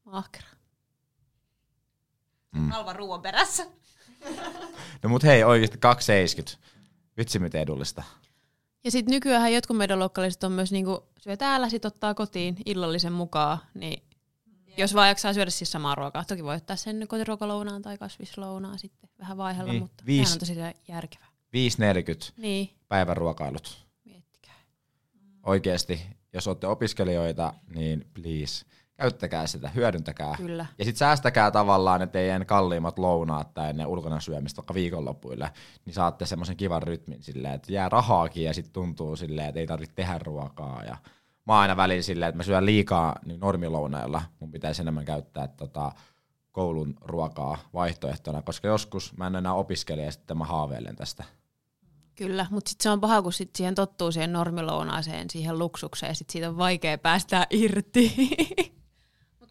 Ahkera. 0.06 0.46
Mm. 2.54 2.70
Halvan 2.70 2.96
ruoan 2.96 3.22
perässä. 3.22 3.66
No 5.02 5.08
mut 5.10 5.22
hei, 5.22 5.44
oikeesti 5.44 5.78
2,70. 6.56 6.56
Vitsi 7.16 7.38
miten 7.38 7.60
edullista. 7.60 8.02
Ja 8.84 8.90
sitten 8.90 9.10
nykyään 9.12 9.52
jotkut 9.52 9.76
meidän 9.76 9.98
lokkaaliset 9.98 10.44
on 10.44 10.52
myös 10.52 10.72
niinku, 10.72 11.04
syö 11.20 11.36
täällä, 11.36 11.68
sit 11.68 11.84
ottaa 11.84 12.14
kotiin 12.14 12.56
illallisen 12.66 13.12
mukaan, 13.12 13.58
niin 13.74 14.02
jos 14.76 14.94
vaan 14.94 15.08
jaksaa 15.08 15.32
syödä 15.32 15.50
siis 15.50 15.72
samaa 15.72 15.94
ruokaa. 15.94 16.24
Toki 16.24 16.44
voi 16.44 16.56
ottaa 16.56 16.76
sen 16.76 17.08
kotiruokalounaan 17.08 17.82
tai 17.82 17.98
kasvislounaan 17.98 18.78
sitten 18.78 19.10
vähän 19.18 19.36
vaihella, 19.36 19.72
Niin, 19.72 19.82
mutta 19.82 20.04
sehän 20.06 20.32
on 20.32 20.38
tosi 20.38 20.54
järkevää. 20.88 21.28
5,40 21.28 22.32
Niin, 22.36 22.70
päivän 22.88 23.16
ruokailut. 23.16 23.86
miettikää. 24.04 24.54
Oikeesti, 25.42 26.00
jos 26.32 26.48
olette 26.48 26.66
opiskelijoita, 26.66 27.54
niin 27.74 28.06
please, 28.14 28.64
käyttäkää 28.96 29.46
sitä, 29.46 29.68
hyödyntäkää. 29.68 30.34
Kyllä. 30.36 30.66
Ja 30.78 30.84
sitten 30.84 30.98
säästäkää 30.98 31.50
tavallaan 31.50 32.00
ne 32.00 32.06
teidän 32.06 32.46
kalliimmat 32.46 32.98
lounaat 32.98 33.54
tai 33.54 33.72
ne 33.72 33.86
ulkona 33.86 34.20
syömistä 34.20 34.56
vaikka 34.56 34.74
viikonloppuille, 34.74 35.50
niin 35.84 35.94
saatte 35.94 36.26
semmoisen 36.26 36.56
kivan 36.56 36.82
rytmin 36.82 37.22
silleen, 37.22 37.54
että 37.54 37.72
jää 37.72 37.88
rahaakin 37.88 38.44
ja 38.44 38.54
sitten 38.54 38.72
tuntuu 38.72 39.16
silleen, 39.16 39.48
että 39.48 39.60
ei 39.60 39.66
tarvitse 39.66 39.94
tehdä 39.94 40.18
ruokaa. 40.18 40.84
Ja 40.84 40.96
mä 41.46 41.52
oon 41.52 41.60
aina 41.62 41.76
välillä 41.76 42.02
silleen, 42.02 42.28
että 42.28 42.36
mä 42.36 42.42
syön 42.42 42.66
liikaa 42.66 43.16
niin 43.24 43.40
normilounailla, 43.40 44.22
mun 44.40 44.50
pitäisi 44.50 44.82
enemmän 44.82 45.04
käyttää 45.04 45.48
tota, 45.48 45.92
koulun 46.52 46.94
ruokaa 47.00 47.58
vaihtoehtona, 47.74 48.42
koska 48.42 48.68
joskus 48.68 49.16
mä 49.16 49.26
en 49.26 49.36
enää 49.36 49.54
opiskelija 49.54 50.06
ja 50.06 50.12
sitten 50.12 50.38
mä 50.38 50.44
haaveilen 50.44 50.96
tästä. 50.96 51.24
Kyllä, 52.14 52.46
mutta 52.50 52.68
sitten 52.68 52.82
se 52.82 52.90
on 52.90 53.00
paha, 53.00 53.22
kun 53.22 53.32
sit 53.32 53.56
siihen 53.56 53.74
tottuu 53.74 54.12
siihen 54.12 54.32
normilounaaseen, 54.32 55.30
siihen 55.30 55.58
luksukseen, 55.58 56.10
ja 56.10 56.14
sitten 56.14 56.32
siitä 56.32 56.48
on 56.48 56.56
vaikea 56.56 56.98
päästää 56.98 57.46
irti. 57.50 58.12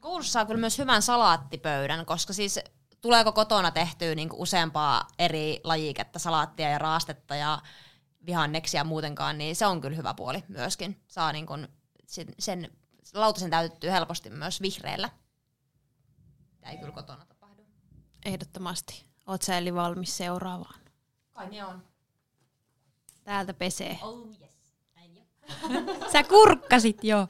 Koulussa 0.04 0.32
saa 0.32 0.46
kyllä 0.46 0.60
myös 0.60 0.78
hyvän 0.78 1.02
salaattipöydän, 1.02 2.06
koska 2.06 2.34
siis 2.34 2.60
tuleeko 3.02 3.32
kotona 3.32 3.72
tehtyä 3.72 4.16
niinku 4.16 4.42
useampaa 4.42 5.08
eri 5.20 5.60
lajiketta, 5.64 6.20
salaattia 6.20 6.70
ja 6.70 6.80
raastetta 6.80 7.36
ja 7.36 7.62
vihanneksia 8.26 8.84
muutenkaan, 8.84 9.38
niin 9.38 9.56
se 9.56 9.66
on 9.66 9.82
kyllä 9.82 9.98
hyvä 9.98 10.14
puoli 10.14 10.44
myöskin. 10.48 11.02
Saa 11.08 11.32
niinku 11.32 11.54
sen, 12.08 12.28
sen 12.40 12.72
lautasen 13.14 13.50
täytettyä 13.50 13.92
helposti 13.92 14.30
myös 14.30 14.62
vihreällä. 14.62 15.10
Tämä 16.60 16.72
ei 16.72 16.78
kyllä 16.78 16.92
kotona 16.92 17.26
tapahdu. 17.26 17.66
Ehdottomasti. 18.26 19.06
Oot 19.28 19.42
sä 19.42 19.58
eli 19.58 19.76
valmis 19.76 20.18
seuraavaan? 20.18 20.80
Kai 21.34 21.50
ne 21.50 21.66
on. 21.66 21.84
Täältä 23.24 23.54
pesee. 23.54 24.00
Oh 24.02 24.28
yes. 24.42 24.76
Näin 24.96 25.16
jo. 25.16 25.24
Sä 26.14 26.24
kurkkasit 26.24 27.04
jo. 27.04 27.28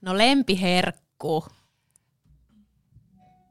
No 0.00 0.18
lempiherkku. 0.18 1.44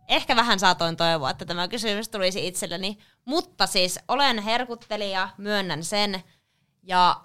Ehkä 0.08 0.36
vähän 0.36 0.60
saatoin 0.60 0.98
toivoa, 0.98 1.30
että 1.30 1.46
tämä 1.46 1.68
kysymys 1.68 2.10
tulisi 2.10 2.48
itselleni. 2.48 2.98
Mutta 3.26 3.68
siis 3.68 4.00
olen 4.08 4.39
herkuttelija, 4.39 5.30
myönnän 5.38 5.84
sen. 5.84 6.24
Ja 6.84 7.22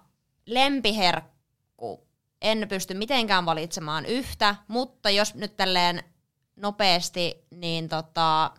lempiherkku, 0.46 2.06
en 2.42 2.66
pysty 2.68 2.94
mitenkään 2.94 3.46
valitsemaan 3.46 4.06
yhtä, 4.06 4.56
mutta 4.68 5.10
jos 5.10 5.34
nyt 5.34 5.56
tälleen 5.56 6.04
nopeasti, 6.56 7.46
niin 7.50 7.88
tota, 7.88 8.50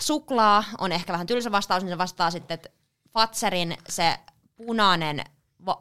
suklaa 0.00 0.64
on 0.78 0.92
ehkä 0.92 1.12
vähän 1.12 1.26
tylsä 1.26 1.52
vastaus, 1.52 1.82
niin 1.82 1.92
se 1.92 1.98
vastaa 1.98 2.30
sitten, 2.30 2.54
että 2.54 2.68
Fatserin 3.12 3.76
se 3.88 4.18
punainen, 4.56 5.24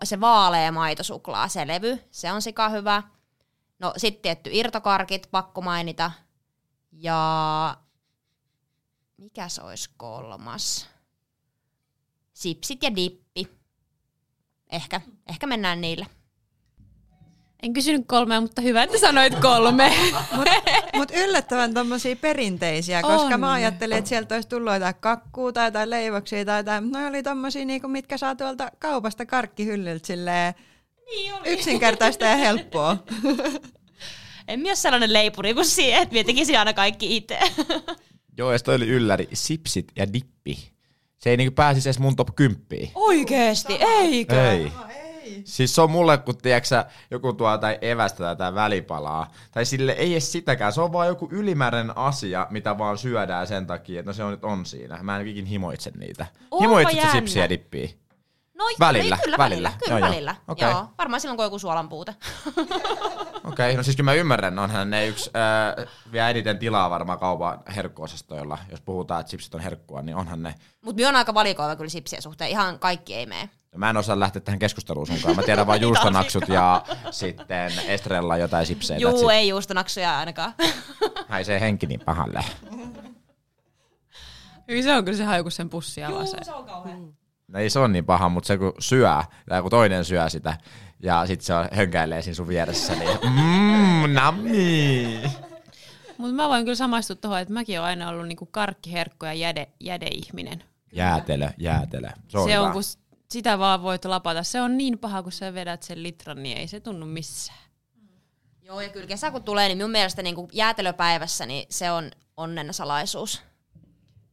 se 0.04 0.20
vaalea 0.20 0.72
maitosuklaa, 0.72 1.48
se 1.48 1.68
levy, 1.68 2.04
se 2.12 2.32
on 2.32 2.42
sika 2.42 2.70
hyvä. 2.70 3.04
No 3.80 3.94
sitten 3.98 4.22
tietty 4.22 4.50
irtokarkit, 4.54 5.28
pakko 5.32 5.62
mainita. 5.62 6.12
Ja 6.92 7.78
mikä 9.18 9.50
se 9.50 9.62
olisi 9.62 9.90
kolmas? 9.98 10.88
Sipsit 12.34 12.84
ja 12.84 12.96
dippi. 12.96 13.48
Ehkä, 14.72 15.02
ehkä 15.30 15.48
mennään 15.48 15.82
niillä. 15.82 16.06
En 17.64 17.74
kysynyt 17.74 18.08
kolmea, 18.08 18.42
mutta 18.42 18.62
hyvä, 18.62 18.84
että 18.84 18.98
sanoit 18.98 19.36
kolme. 19.36 19.94
Mutta 20.98 21.14
yllättävän 21.18 21.74
tommosia 21.74 22.16
perinteisiä, 22.16 23.02
koska 23.02 23.34
On. 23.34 23.40
mä 23.40 23.52
ajattelin, 23.52 23.98
että 23.98 24.10
sieltä 24.10 24.36
olisi 24.36 24.50
tullut 24.50 24.74
jotain 24.74 24.96
kakkuu 25.00 25.54
tai 25.54 25.68
jotain 25.68 25.90
leivoksia 25.90 26.46
tai 26.46 26.60
jotain. 26.60 26.84
mutta 26.84 27.00
Ne 27.00 27.08
oli 27.08 27.24
tommosia, 27.24 27.66
niinku, 27.66 27.88
mitkä 27.88 28.18
saa 28.18 28.36
tuolta 28.36 28.72
kaupasta 28.80 29.26
karkkihyllyltä 29.26 30.08
silleen 30.08 30.54
Niin 31.08 31.34
oli. 31.34 31.50
yksinkertaista 31.50 32.26
ja 32.26 32.36
helppoa. 32.36 32.98
En 34.48 34.60
myös 34.60 34.82
sellainen 34.82 35.14
leipuri 35.14 35.54
kuin 35.54 35.66
siihen, 35.66 36.02
että 36.02 36.14
minä 36.14 36.24
tekisin 36.24 36.60
aina 36.60 36.74
kaikki 36.74 37.18
itse. 37.18 37.40
Joo, 38.38 38.52
ja 38.52 38.60
oli 38.76 38.88
ylläri. 38.88 39.28
Sipsit 39.34 39.88
ja 39.96 40.14
dippi. 40.14 40.72
Se 41.18 41.30
ei 41.30 41.38
niinku 41.38 41.56
pääsisi 41.56 41.90
edes 41.90 42.00
mun 42.00 42.16
top 42.16 42.36
10. 42.36 42.92
Oikeesti, 42.96 43.74
eikö? 43.74 44.52
Ei. 44.52 44.72
Siis 45.44 45.76
se 45.76 45.82
on 45.82 45.92
mulle, 45.92 46.18
kun 46.18 46.38
tiiäksä, 46.38 46.86
joku 47.12 47.34
tuo 47.34 47.58
tai 47.58 47.78
evästä 47.82 48.36
tai 48.36 48.56
välipalaa. 48.56 49.32
Tai 49.52 49.66
sille 49.66 49.92
ei 49.92 50.12
edes 50.12 50.32
sitäkään. 50.32 50.74
Se 50.74 50.82
on 50.82 50.94
vaan 50.94 51.08
joku 51.08 51.30
ylimääräinen 51.32 51.98
asia, 51.98 52.48
mitä 52.50 52.78
vaan 52.78 52.98
syödään 52.98 53.48
sen 53.48 53.68
takia, 53.68 54.00
että 54.00 54.10
no 54.10 54.14
se 54.14 54.24
on 54.24 54.32
nyt 54.32 54.44
on 54.44 54.66
siinä. 54.66 55.04
Mä 55.04 55.20
en 55.20 55.28
ikin 55.28 55.46
himoitse 55.46 55.92
niitä. 55.98 56.26
Onpa 56.52 56.64
Himoitset 56.64 56.98
jännä. 56.98 57.12
sipsiä 57.12 57.44
ja 57.44 57.50
dippiä? 57.50 57.90
No 58.58 58.66
Välillä, 58.80 59.16
ei, 59.16 59.22
kyllä 59.24 59.38
välillä. 59.38 59.70
välillä. 59.70 59.72
Kyllä 59.80 59.92
Joo, 59.92 60.00
joo. 60.00 60.10
välillä. 60.10 60.36
Okei. 60.48 60.70
Joo. 60.70 60.88
Varmaan 60.98 61.22
silloin, 61.22 61.38
kun 61.38 61.44
on 61.44 61.48
joku 61.48 61.60
suolan 61.60 61.90
puute. 61.90 62.16
Okei, 62.56 62.92
okay, 63.46 63.74
no 63.78 63.84
siis 63.84 63.96
kyllä 63.96 64.12
mä 64.12 64.14
ymmärrän, 64.14 64.60
onhan 64.60 64.90
ne 64.90 65.08
yksi 65.08 65.32
äh, 65.80 65.88
vielä 66.12 66.30
eniten 66.30 66.60
tilaa 66.60 66.90
varmaan 66.90 67.20
kaupan 67.20 67.60
herkkuosastoilla. 67.76 68.58
Jos 68.72 68.82
puhutaan, 68.82 69.22
että 69.22 69.30
chipsit 69.30 69.56
on 69.56 69.62
herkkua, 69.62 70.02
niin 70.02 70.16
onhan 70.16 70.44
ne. 70.44 70.56
Mutta 70.82 70.96
minä 70.96 71.10
on 71.10 71.16
aika 71.16 71.34
valikoiva 71.34 71.76
kyllä 71.76 71.90
sipsien 71.90 72.22
suhteen. 72.22 72.50
Ihan 72.50 72.80
kaikki 72.80 73.16
ei 73.16 73.26
mene. 73.26 73.50
Mä 73.76 73.90
en 73.90 73.98
osaa 73.98 74.20
lähteä 74.20 74.42
tähän 74.42 74.60
keskusteluun 74.60 75.08
sunkaan. 75.08 75.36
Mä 75.36 75.44
tiedän 75.44 75.68
vain 75.68 75.82
juustonaksut 75.88 76.50
ja 76.50 76.84
sitten 77.12 77.72
Estrella 77.88 78.38
jotain 78.38 78.66
sipsejä. 78.66 79.00
Juu, 79.00 79.12
That's 79.12 79.24
it. 79.24 79.30
ei 79.32 79.48
juustonaksuja 79.48 80.18
ainakaan. 80.20 80.54
Häisee 81.28 81.60
henki 81.60 81.88
niin 81.88 82.00
pahalle. 82.00 82.46
Kyllä 84.68 84.84
se 84.84 84.94
on 84.96 85.06
kyllä 85.06 85.18
se 85.18 85.24
haju, 85.24 85.44
kun 85.44 85.52
sen 85.52 85.70
pussi 85.70 86.04
avaa 86.04 86.26
se 86.26 86.54
on 86.54 86.66
kauhean. 86.66 87.14
No 87.48 87.60
ei 87.60 87.70
se 87.70 87.80
on 87.80 87.92
niin 87.92 88.06
paha, 88.06 88.30
mutta 88.30 88.48
se 88.48 88.58
kun 88.58 88.74
syö, 88.80 89.10
tai 89.50 89.62
kun 89.62 89.72
toinen 89.72 90.06
syö 90.06 90.30
sitä, 90.30 90.58
ja 91.00 91.26
sitten 91.28 91.46
se 91.46 91.54
on- 91.54 91.68
hönkäilee 91.72 92.22
siinä 92.22 92.36
sun 92.36 92.48
vieressä, 92.48 92.96
niin 92.96 93.20
mmm, 93.24 94.14
nammi. 94.14 95.22
Mutta 96.18 96.34
mä 96.36 96.50
voin 96.50 96.64
kyllä 96.66 96.76
samaistua 96.76 97.16
tuohon, 97.16 97.40
että 97.40 97.54
mäkin 97.54 97.80
olen 97.80 97.90
aina 97.90 98.10
ollut 98.10 98.28
niinku 98.28 98.46
karkkiherkko 98.46 99.26
ja 99.26 99.34
jäde, 99.34 99.68
jädeihminen. 99.80 100.64
Jäätelö, 100.94 101.50
jäätelö. 101.58 102.10
Se 102.28 102.38
on, 102.38 102.48
se 102.48 102.54
hyvä. 102.56 102.66
on, 102.66 102.72
kun 102.74 102.84
sitä 103.32 103.60
vaan 103.60 103.82
voit 103.84 104.06
lapata. 104.06 104.44
Se 104.44 104.62
on 104.62 104.78
niin 104.78 105.00
paha, 105.00 105.24
kun 105.24 105.32
sä 105.32 105.54
vedät 105.54 105.84
sen 105.84 106.04
litran, 106.04 106.44
niin 106.44 106.58
ei 106.58 106.68
se 106.68 106.80
tunnu 106.80 107.06
missään. 107.06 107.60
Joo, 108.62 108.82
ja 108.82 108.90
kyllä 108.90 109.08
kesä 109.08 109.32
kun 109.32 109.44
tulee, 109.44 109.68
niin 109.68 109.78
minun 109.78 109.92
mielestä 109.92 110.22
niin 110.24 110.36
kuin 110.36 110.50
jäätelöpäivässä, 110.54 111.46
niin 111.46 111.66
se 111.70 111.92
on 111.92 112.12
onnen 112.38 112.74
salaisuus. 112.74 113.42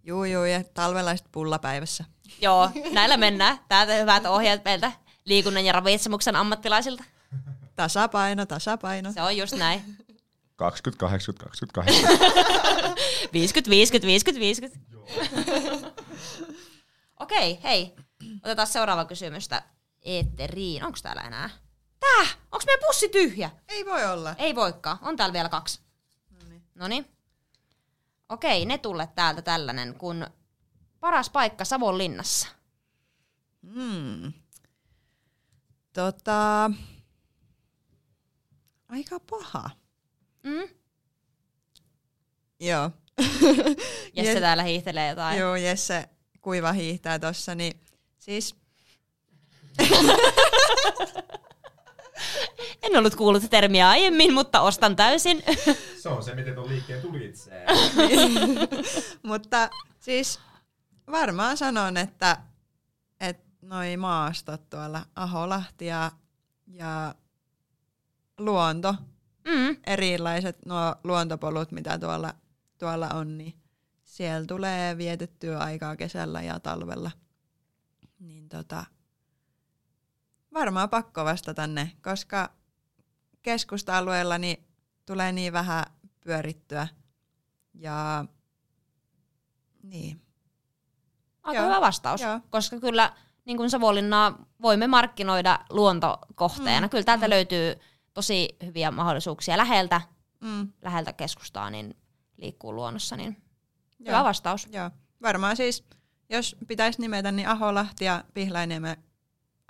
Juu, 0.03 0.24
juu, 0.24 0.44
ja 0.44 0.64
talvella 0.74 1.16
sit 1.16 1.27
pullapäivässä. 1.33 2.05
Joo, 2.40 2.70
näillä 2.92 3.16
mennään. 3.16 3.58
Täältä 3.68 3.94
hyvät 3.94 4.26
ohjeet 4.26 4.64
meiltä 4.64 4.92
liikunnan 5.24 5.64
ja 5.64 5.72
ravitsemuksen 5.72 6.37
ammattilaisilta. 6.37 7.04
Tasapaino, 7.76 8.46
tasapaino. 8.46 9.12
Se 9.12 9.22
on 9.22 9.37
just 9.37 9.52
näin. 9.52 9.96
20, 10.56 11.00
80, 11.00 11.44
28. 11.44 12.18
50, 13.32 13.70
50, 13.70 14.06
50, 14.06 14.40
50. 14.40 14.78
Okei, 17.20 17.58
hei. 17.62 17.94
Otetaan 18.42 18.68
seuraava 18.68 19.04
kysymystä 19.04 19.62
eetteriin. 20.02 20.84
Onko 20.84 20.98
täällä 21.02 21.22
enää? 21.22 21.50
Tää! 22.00 22.26
Onko 22.52 22.64
meidän 22.66 22.87
pussi 22.87 23.08
tyhjä? 23.08 23.50
Ei 23.68 23.87
voi 23.87 24.06
olla. 24.06 24.34
Ei 24.38 24.54
voikaan. 24.54 24.98
On 25.02 25.16
täällä 25.16 25.32
vielä 25.32 25.48
kaksi. 25.48 25.80
Noniin. 26.74 27.06
Okei, 28.28 28.66
ne 28.66 28.78
tulle 28.78 29.08
täältä 29.14 29.42
tällainen, 29.42 29.94
kun 29.94 30.26
paras 31.04 31.30
paikka 31.30 31.64
Savonlinnassa. 31.64 32.48
Hmm. 33.74 34.32
Tota, 35.92 36.70
aika 38.88 39.20
paha. 39.20 39.70
Mm? 40.42 40.68
Joo. 42.60 42.90
Jesse 44.16 44.34
Jes- 44.34 44.40
täällä 44.40 44.62
hiihtelee 44.62 45.08
jotain. 45.08 45.38
Joo, 45.38 45.56
Jesse 45.56 46.08
kuiva 46.40 46.72
hiihtää 46.72 47.18
tossa, 47.18 47.54
niin 47.54 47.80
siis 48.18 48.56
En 52.82 52.96
ollut 52.96 53.14
kuullut 53.14 53.50
termiä 53.50 53.88
aiemmin, 53.88 54.34
mutta 54.34 54.60
ostan 54.60 54.96
täysin. 54.96 55.42
Se 56.02 56.08
on 56.08 56.22
se, 56.22 56.34
miten 56.34 56.54
tuon 56.54 56.68
liikkeen 56.68 57.02
tulitsee. 57.02 57.66
Mutta 59.22 59.70
siis 60.00 60.40
varmaan 61.10 61.56
sanon, 61.56 61.96
että, 61.96 62.36
että 63.20 63.44
noi 63.62 63.96
maastot 63.96 64.70
tuolla 64.70 65.06
Aholahti 65.16 65.86
ja, 65.86 66.12
ja 66.66 67.14
luonto, 68.38 68.94
mm. 69.44 69.76
erilaiset 69.86 70.66
nuo 70.66 70.96
luontopolut, 71.04 71.72
mitä 71.72 71.98
tuolla, 71.98 72.34
tuolla 72.78 73.08
on, 73.08 73.38
niin 73.38 73.54
siellä 74.02 74.46
tulee 74.46 74.98
vietettyä 74.98 75.58
aikaa 75.58 75.96
kesällä 75.96 76.42
ja 76.42 76.60
talvella. 76.60 77.10
Niin 78.18 78.48
tota, 78.48 78.84
varmaan 80.54 80.90
pakko 80.90 81.24
vastata 81.24 81.66
ne, 81.66 81.92
koska 82.02 82.52
keskusta-alueella 83.42 84.38
niin 84.38 84.66
tulee 85.06 85.32
niin 85.32 85.52
vähän 85.52 85.84
pyörittyä. 86.20 86.88
Ja 87.74 88.24
niin. 89.82 90.23
Aika 91.44 91.61
Joo. 91.61 91.68
hyvä 91.68 91.80
vastaus, 91.80 92.20
Joo. 92.20 92.40
koska 92.50 92.80
kyllä 92.80 93.12
niin 93.44 93.57
kuin 93.57 93.70
Savonlinnaa 93.70 94.38
voimme 94.62 94.87
markkinoida 94.87 95.59
luontokohteena. 95.70 96.87
Mm, 96.87 96.90
Kyllä 96.90 97.04
täältä 97.04 97.30
löytyy 97.30 97.74
tosi 98.14 98.57
hyviä 98.66 98.90
mahdollisuuksia 98.90 99.57
läheltä, 99.57 100.00
Mm, 100.40 100.72
läheltä 100.83 101.12
keskustaa, 101.12 101.70
niin 101.70 101.96
liikkuu 102.37 102.74
luonnossa, 102.74 103.16
niin 103.16 103.37
Joo. 103.98 104.12
hyvä 104.16 104.24
vastaus. 104.24 104.68
joo. 104.72 104.90
Varmaan 105.22 105.57
siis, 105.57 105.85
jos 106.30 106.57
pitäisi 106.68 107.00
nimetä, 107.00 107.33
niin 107.33 107.48
Aholahti 107.48 108.04
ja 108.04 108.24
Pihlainiemen 108.35 108.96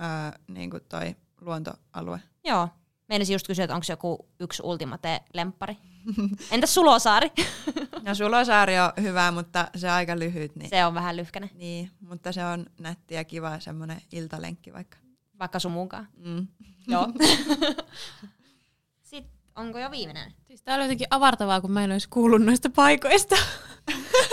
öö, 0.01 0.39
niin 0.49 0.71
kuin 0.71 0.83
toi 0.89 1.17
luontoalue. 1.41 2.21
Joo. 2.45 2.69
Meinasin 3.09 3.35
just 3.35 3.47
kysyä, 3.47 3.65
että 3.65 3.75
onko 3.75 3.87
joku 3.89 4.29
yksi 4.41 4.63
ultimate-lemppari. 4.63 5.77
Entäs 6.51 6.75
Sulosaari? 6.75 7.31
No 8.03 8.15
Sulosaari 8.15 8.79
on 8.79 8.93
hyvä, 9.03 9.31
mutta 9.31 9.69
se 9.77 9.87
on 9.87 9.93
aika 9.93 10.19
lyhyt. 10.19 10.57
Niin, 10.57 10.71
Se 10.71 10.85
on 10.85 10.95
vähän 10.95 11.17
lyhkänen, 11.17 11.51
niin, 11.55 11.91
mutta 12.01 12.33
se 12.33 12.45
on 12.45 12.67
nätti 12.81 13.15
ja 13.15 13.25
kiva 13.25 13.61
semmoinen 13.61 14.03
iltalenkki 14.13 14.73
vaikka. 14.73 14.97
vaikka 15.39 15.59
sun 15.59 15.73
mukaan. 15.73 16.09
Mm. 16.17 16.47
Joo. 16.93 17.09
Sitten 19.03 19.33
onko 19.57 19.79
jo 19.79 19.91
viimeinen? 19.91 20.33
Siis 20.47 20.63
tää 20.63 20.75
oli 20.75 20.85
jotenkin 20.85 21.07
avartavaa, 21.11 21.61
kun 21.61 21.71
mä 21.73 21.85
en 21.85 21.93
olisi 21.93 22.09
kuullut 22.09 22.43
noista 22.43 22.71
paikoista. 22.71 23.37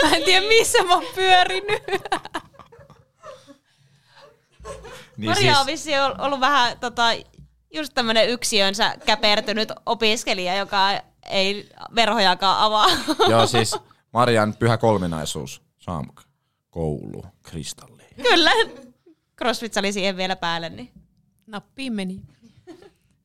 mä 0.04 0.16
en 0.16 0.24
tiedä, 0.24 0.48
missä 0.48 0.84
mä 0.84 0.94
oon 0.94 1.04
pyörinyt. 1.16 1.82
Niin 5.18 5.30
Maria 5.30 5.52
on 5.52 5.66
siis, 5.66 5.68
vissiin 5.68 6.02
ol- 6.02 6.16
ollut 6.20 6.40
vähän 6.40 6.80
tota, 6.80 7.04
just 7.74 7.94
tämmönen 7.94 8.30
yksiönsä 8.30 8.96
käpertynyt 9.06 9.70
opiskelija, 9.86 10.56
joka 10.56 11.02
ei 11.30 11.70
verhojakaan 11.96 12.60
avaa. 12.60 12.88
joo 13.32 13.48
siis 13.48 13.76
Marian 14.14 14.54
pyhä 14.54 14.78
kolminaisuus. 14.78 15.62
Samk, 15.80 16.22
koulu, 16.70 17.26
kristalli. 17.44 18.04
Kyllä. 18.24 18.52
Crossfit 19.38 19.78
oli 19.78 19.94
siihen 19.94 20.18
vielä 20.18 20.36
päälle. 20.36 20.70
Niin. 20.70 20.92
Nappiin 21.48 21.94
meni. 21.94 22.22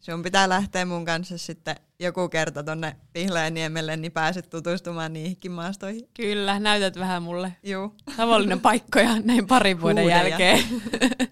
sun 0.01 0.23
pitää 0.23 0.49
lähteä 0.49 0.85
mun 0.85 1.05
kanssa 1.05 1.39
sitten 1.39 1.77
joku 1.99 2.29
kerta 2.29 2.63
tonne 2.63 2.97
Pihlajaniemelle, 3.13 3.97
niin 3.97 4.13
pääset 4.13 4.51
tutustumaan 4.51 5.13
niihinkin 5.13 5.53
maastoihin. 5.53 6.09
Kyllä, 6.15 6.61
näytät 6.61 6.97
vähän 6.99 7.23
mulle. 7.23 7.53
Juu. 7.63 7.95
Tavallinen 8.17 8.61
paikkoja 8.61 9.21
näin 9.21 9.47
parin 9.47 9.81
vuoden 9.81 10.03
Huudeja. 10.03 10.29
jälkeen. 10.29 10.65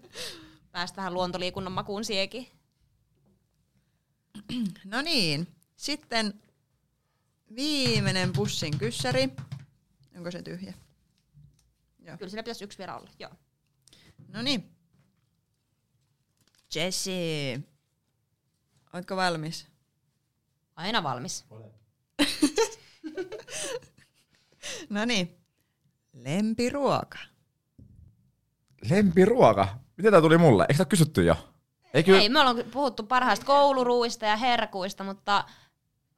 Päästä 0.73 0.97
tähän 0.97 1.15
luontoliikunnan 1.15 1.73
makuun 1.73 2.05
siekin. 2.05 2.47
No 4.85 5.03
niin, 5.03 5.49
sitten 5.77 6.35
viimeinen 7.57 8.33
pussin 8.33 8.79
kyssäri. 8.79 9.31
Onko 10.17 10.31
se 10.31 10.43
tyhjä? 10.43 10.75
Joo. 11.99 12.17
Kyllä 12.19 12.31
siinä 12.31 12.43
pitäisi 12.43 12.65
yksi 12.65 12.79
vielä 12.79 12.97
olla. 12.97 13.11
Joo. 13.19 13.31
No 14.29 14.43
niin. 14.43 14.77
Jesse, 16.75 17.13
ootko 18.93 19.17
valmis? 19.17 19.67
Aina 20.77 21.03
valmis. 21.03 21.45
No 24.91 25.05
niin. 25.05 25.39
Lempiruoka. 26.13 27.19
Lempiruoka. 28.91 29.69
Miten 29.97 30.13
tää 30.13 30.21
tuli 30.21 30.39
mulle? 30.39 30.67
Eikö 30.69 30.77
tää 30.77 30.87
kysytty 30.87 31.25
jo? 31.25 31.37
Ei 31.95 32.03
kyllä. 32.03 32.21
Ei, 32.21 32.29
me 32.29 32.41
ollaan 32.41 32.65
puhuttu 32.73 33.03
parhaista 33.03 33.47
kouluruuista 33.47 34.27
ja 34.27 34.37
herkuista, 34.37 35.05
mutta 35.05 35.45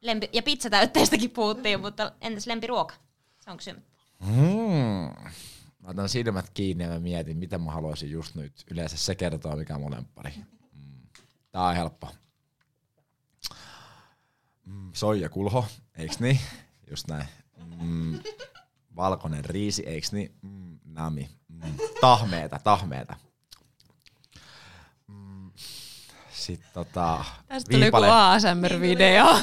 lempi- 0.02 0.30
ja 0.32 0.42
pizzatäytteistäkin 0.42 1.30
puhuttiin, 1.30 1.80
mutta 1.80 2.12
entäs 2.20 2.46
lempiruoka? 2.46 2.94
Se 3.40 3.50
on 3.50 3.56
kysymys. 3.56 3.84
Mm. 4.20 5.32
Mä 5.78 5.88
otan 5.90 6.08
silmät 6.08 6.50
kiinni 6.50 6.84
ja 6.84 6.90
mä 6.90 6.98
mietin, 7.00 7.36
mitä 7.36 7.58
mä 7.58 7.72
haluaisin 7.72 8.10
just 8.10 8.34
nyt. 8.34 8.52
Yleensä 8.70 8.96
se 8.96 9.14
kertoo, 9.14 9.56
mikä 9.56 9.78
mun 9.78 9.92
lemppari. 9.92 10.32
Mm. 10.72 11.02
Tää 11.52 11.62
on 11.62 11.74
helppo. 11.74 12.08
Mm, 14.64 14.90
soijakulho, 14.92 15.66
eiks 15.94 16.20
niin? 16.20 16.40
Just 16.90 17.08
näin. 17.08 17.28
Mm. 17.80 18.20
Valkoinen 18.96 19.44
riisi, 19.44 19.82
eiks 19.82 20.12
niin? 20.12 20.34
Mm. 20.42 20.78
Nami. 20.84 21.30
Mm. 21.48 21.60
Tahmeeta, 22.00 22.58
tahmeeta. 22.64 23.16
Mm. 25.06 25.50
Sitten 26.46 26.70
tota... 26.74 27.24
Tästä 27.48 27.70
tuli 27.70 27.84
joku 27.84 27.96
ASMR-video. 27.96 29.40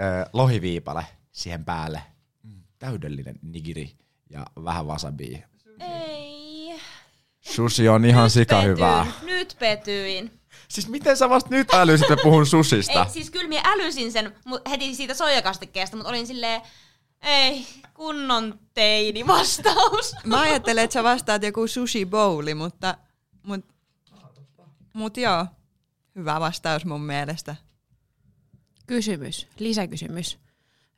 Ö, 0.00 0.30
lohiviipale 0.32 1.06
siihen 1.32 1.64
päälle. 1.64 2.02
Täydellinen 2.78 3.38
nigiri 3.42 3.96
ja 4.30 4.46
vähän 4.64 4.86
wasabia. 4.86 5.38
Ei. 5.80 6.80
Sushi 7.40 7.88
on 7.88 8.04
ihan 8.04 8.30
sika 8.30 8.60
hyvää. 8.60 9.06
Nyt 9.22 9.56
petyin. 9.58 10.40
Siis 10.68 10.88
miten 10.88 11.16
sä 11.16 11.28
vasta 11.28 11.50
nyt 11.50 11.74
älysit, 11.74 12.10
että 12.10 12.22
puhun 12.22 12.46
susista? 12.46 13.04
Ei, 13.04 13.10
siis 13.10 13.30
kyllä 13.30 13.48
minä 13.48 13.62
älysin 13.64 14.12
sen 14.12 14.34
mut 14.44 14.62
heti 14.70 14.94
siitä 14.94 15.14
soijakastikkeesta, 15.14 15.96
mutta 15.96 16.10
olin 16.10 16.26
silleen, 16.26 16.62
ei, 17.22 17.66
kunnon 17.94 18.58
teini 18.74 19.26
vastaus. 19.26 20.16
Mä 20.24 20.40
ajattelen, 20.40 20.84
että 20.84 20.94
sä 20.94 21.02
vastaat 21.02 21.42
joku 21.42 21.66
sushi 21.66 22.06
bowli, 22.06 22.54
mutta, 22.54 22.94
mut, 23.42 23.64
mut 24.98 25.16
joo, 25.16 25.46
hyvä 26.16 26.40
vastaus 26.40 26.84
mun 26.84 27.00
mielestä. 27.00 27.56
Kysymys, 28.86 29.48
lisäkysymys. 29.58 30.38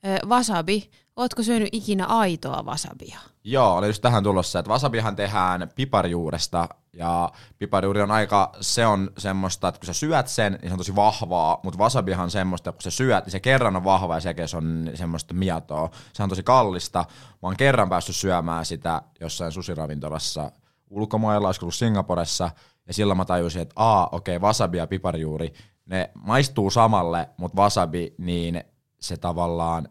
Ö, 0.06 0.26
wasabi, 0.26 0.90
ootko 1.16 1.42
syönyt 1.42 1.68
ikinä 1.72 2.06
aitoa 2.06 2.62
wasabia? 2.62 3.18
Joo, 3.44 3.76
oli 3.76 3.86
just 3.86 4.02
tähän 4.02 4.22
tulossa, 4.22 4.58
että 4.58 4.70
wasabihan 4.70 5.16
tehdään 5.16 5.70
piparjuuresta 5.74 6.68
ja 6.92 7.32
piparjuuri 7.58 8.02
on 8.02 8.10
aika, 8.10 8.52
se 8.60 8.86
on 8.86 9.10
semmoista, 9.18 9.68
että 9.68 9.78
kun 9.78 9.86
sä 9.86 9.92
syöt 9.92 10.28
sen, 10.28 10.52
niin 10.52 10.68
se 10.68 10.72
on 10.72 10.78
tosi 10.78 10.96
vahvaa, 10.96 11.60
mutta 11.62 11.78
wasabihan 11.78 12.24
on 12.24 12.30
semmoista, 12.30 12.70
että 12.70 12.76
kun 12.76 12.92
sä 12.92 12.96
syöt, 12.96 13.24
niin 13.24 13.32
se 13.32 13.40
kerran 13.40 13.76
on 13.76 13.84
vahva 13.84 14.14
ja 14.14 14.20
sekin 14.20 14.48
se 14.48 14.56
on 14.56 14.90
semmoista 14.94 15.34
mietoa. 15.34 15.90
Se 16.12 16.22
on 16.22 16.28
tosi 16.28 16.42
kallista. 16.42 17.04
Mä 17.30 17.36
oon 17.48 17.56
kerran 17.56 17.88
päässyt 17.88 18.16
syömään 18.16 18.66
sitä 18.66 19.02
jossain 19.20 19.52
susiravintolassa 19.52 20.52
ulkomailla, 20.90 21.48
olisiko 21.48 21.64
ollut 21.64 21.74
Singaporessa, 21.74 22.50
ja 22.86 22.94
silloin 22.94 23.16
mä 23.16 23.24
tajusin, 23.24 23.62
että 23.62 23.72
aa, 23.76 24.08
okei, 24.12 24.36
okay, 24.36 24.46
wasabi 24.46 24.78
ja 24.78 24.86
piparjuuri, 24.86 25.52
ne 25.86 26.10
maistuu 26.14 26.70
samalle, 26.70 27.28
mutta 27.36 27.62
wasabi, 27.62 28.14
niin 28.18 28.64
se 29.00 29.16
tavallaan, 29.16 29.88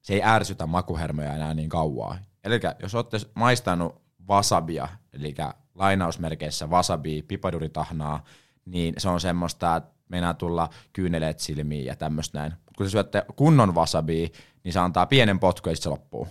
se 0.00 0.14
ei 0.14 0.22
ärsytä 0.22 0.66
makuhermoja 0.66 1.34
enää 1.34 1.54
niin 1.54 1.68
kauaa. 1.68 2.18
Eli 2.44 2.60
jos 2.82 2.94
olette 2.94 3.16
maistanut 3.34 4.02
wasabia, 4.28 4.88
eli 5.12 5.34
lainausmerkeissä 5.74 6.66
wasabi, 6.66 7.22
piparjuritahnaa, 7.22 8.24
niin 8.64 8.94
se 8.98 9.08
on 9.08 9.20
semmoista, 9.20 9.76
että 9.76 9.94
meinaa 10.08 10.34
tulla 10.34 10.68
kyyneleet 10.92 11.40
silmiin 11.40 11.84
ja 11.84 11.96
tämmöistä 11.96 12.38
näin. 12.38 12.52
Kun 12.76 12.86
te 12.86 12.90
syötte 12.90 13.24
kunnon 13.36 13.74
wasabi, 13.74 14.32
niin 14.64 14.72
se 14.72 14.78
antaa 14.78 15.06
pienen 15.06 15.38
potkun 15.38 15.72
ja 15.72 15.76
se 15.76 15.88
loppuu. 15.88 16.28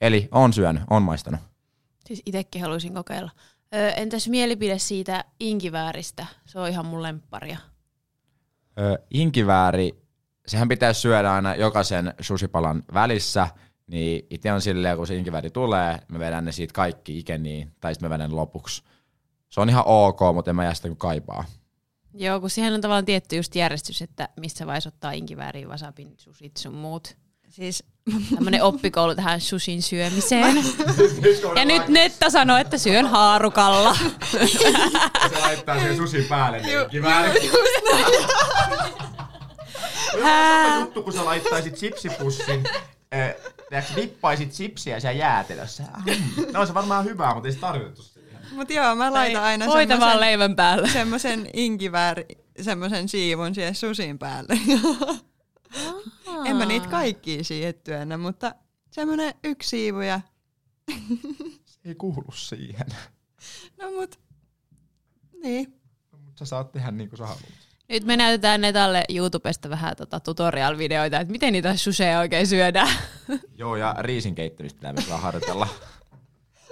Eli 0.00 0.28
on 0.32 0.52
syönyt, 0.52 0.82
on 0.90 1.02
maistanut. 1.02 1.40
Siis 2.06 2.22
itekin 2.26 2.62
haluaisin 2.62 2.94
kokeilla. 2.94 3.30
Ö, 3.74 3.90
entäs 3.90 4.28
mielipide 4.28 4.78
siitä 4.78 5.24
inkivääristä? 5.40 6.26
Se 6.46 6.58
on 6.58 6.68
ihan 6.68 6.86
mun 6.86 7.02
lempparia. 7.02 7.58
Ö, 8.78 8.98
inkivääri, 9.10 10.02
sehän 10.46 10.68
pitää 10.68 10.92
syödä 10.92 11.32
aina 11.32 11.54
jokaisen 11.54 12.14
susipalan 12.20 12.82
välissä, 12.94 13.48
niin 13.86 14.26
itse 14.30 14.52
on 14.52 14.60
silleen, 14.60 14.96
kun 14.96 15.06
se 15.06 15.16
inkivääri 15.16 15.50
tulee, 15.50 15.98
me 16.08 16.18
vedän 16.18 16.44
ne 16.44 16.52
siitä 16.52 16.72
kaikki 16.72 17.18
ikeniin, 17.18 17.72
tai 17.80 17.94
sitten 17.94 18.10
me 18.10 18.14
vedän 18.14 18.36
lopuksi. 18.36 18.82
Se 19.50 19.60
on 19.60 19.68
ihan 19.68 19.84
ok, 19.86 20.20
mutta 20.34 20.50
en 20.50 20.56
mä 20.56 20.64
jää 20.64 20.74
sitä 20.74 20.88
kaipaa. 20.98 21.44
Joo, 22.14 22.40
kun 22.40 22.50
siihen 22.50 22.74
on 22.74 22.80
tavallaan 22.80 23.04
tietty 23.04 23.36
just 23.36 23.54
järjestys, 23.54 24.02
että 24.02 24.28
missä 24.40 24.66
vaiheessa 24.66 24.88
ottaa 24.88 25.12
inkivääriä, 25.12 25.68
wasabin, 25.68 26.14
susit 26.16 26.56
sun 26.56 26.74
muut. 26.74 27.16
Siis 27.50 27.84
Tämmönen 28.34 28.62
oppikoulu 28.62 29.14
tähän 29.14 29.40
sushin 29.40 29.82
syömiseen. 29.82 30.56
ja 31.56 31.64
nyt 31.64 31.88
Netta 31.88 32.30
sanoo, 32.30 32.56
että 32.56 32.78
syön 32.78 33.06
haarukalla. 33.06 33.96
se 35.30 35.38
laittaa 35.40 35.80
sen 35.80 35.96
susin 35.96 36.24
päälle, 36.24 36.60
niin. 36.62 37.02
Hää? 40.22 40.80
juttu, 40.80 41.02
kun 41.02 41.12
sä 41.12 41.24
laittaisit 41.24 41.74
chipsipussin, 41.74 42.64
eh, 43.12 43.34
tiedätkö, 43.68 43.96
dippaisit 43.96 44.52
chipsiä 44.52 45.00
siellä 45.00 45.18
jäätelössä. 45.18 45.82
No 46.52 46.66
se 46.66 46.74
varmaan 46.74 47.04
hyvää, 47.04 47.34
mutta 47.34 47.48
ei 47.48 47.52
se 47.52 47.58
tarkoitettu 47.58 48.02
siihen. 48.02 48.40
Mut 48.52 48.70
joo, 48.70 48.94
mä 48.94 49.12
laitan 49.12 49.42
aina 49.42 49.66
vaan 49.66 49.88
semmosen, 49.88 50.20
leivän 50.20 50.56
päällä. 50.56 50.88
semmosen 50.88 51.50
inkivääri, 51.52 52.26
semmosen 52.60 53.08
siivun 53.08 53.54
siihen 53.54 53.74
susin 53.74 54.18
päälle. 54.18 54.58
en 56.46 56.56
mä 56.56 56.66
niitä 56.66 56.86
kaikkia 56.88 57.44
siihen 57.44 57.74
työnnä, 57.84 58.18
mutta 58.18 58.54
semmonen 58.90 59.34
yksi 59.44 59.68
siivu 59.68 60.00
ja 60.00 60.20
Se 61.64 61.78
ei 61.84 61.94
kuulu 61.94 62.32
siihen. 62.34 62.86
no 63.82 63.90
mut, 63.90 64.18
niin. 65.42 65.80
Mutta 66.24 66.38
sä 66.38 66.44
saat 66.44 66.72
tehdä 66.72 66.90
niin 66.90 67.08
kuin 67.08 67.18
sä 67.18 67.26
haluat. 67.26 67.44
Nyt 67.88 68.04
me 68.04 68.16
näytetään 68.16 68.60
Netalle 68.60 69.04
YouTubesta 69.14 69.70
vähän 69.70 69.96
tota 69.96 70.20
tutorial-videoita, 70.20 71.20
että 71.20 71.32
miten 71.32 71.52
niitä 71.52 71.76
susheja 71.76 72.18
oikein 72.18 72.46
syödään. 72.46 72.96
Joo, 73.56 73.76
ja 73.76 73.94
riisin 73.98 74.34
keittämistä 74.34 74.76
pitää 74.76 74.92
myös 74.92 75.06
vähän 75.08 75.22
harjoitella. 75.22 75.68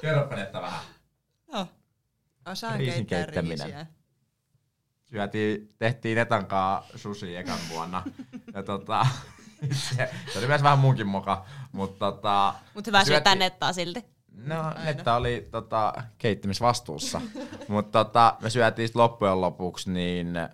Kerropa 0.00 0.36
Netta 0.36 0.62
vähän. 0.62 0.80
No, 1.52 1.66
osaan 2.52 2.78
Riisin 2.78 3.06
keittää 3.06 3.18
keittäminen. 3.18 3.66
riisiä. 3.66 3.86
Syötiin, 5.04 5.74
tehtiin 5.78 6.16
Netankaa 6.16 6.86
sushi 6.94 7.36
ekan 7.36 7.58
vuonna. 7.70 8.02
Ja 8.58 8.62
tota, 8.62 9.06
se, 9.96 10.10
se 10.32 10.38
oli 10.38 10.46
myös 10.46 10.62
vähän 10.62 10.78
munkin 10.78 11.06
moka, 11.06 11.44
mutta 11.72 12.12
tota... 12.12 12.54
Mutta 12.74 12.88
hyvä 12.88 13.04
syötiin- 13.04 13.38
nettaa 13.38 13.72
silti. 13.72 14.04
No, 14.32 14.56
Netta 14.84 15.16
oli 15.16 15.48
tota, 15.50 15.92
keittimisvastuussa. 16.18 17.20
Mutta 17.68 18.04
tota, 18.04 18.36
me 18.40 18.50
syötiin 18.50 18.88
loppujen 18.94 19.40
lopuksi, 19.40 19.90
niin 19.90 20.36
öö, 20.36 20.50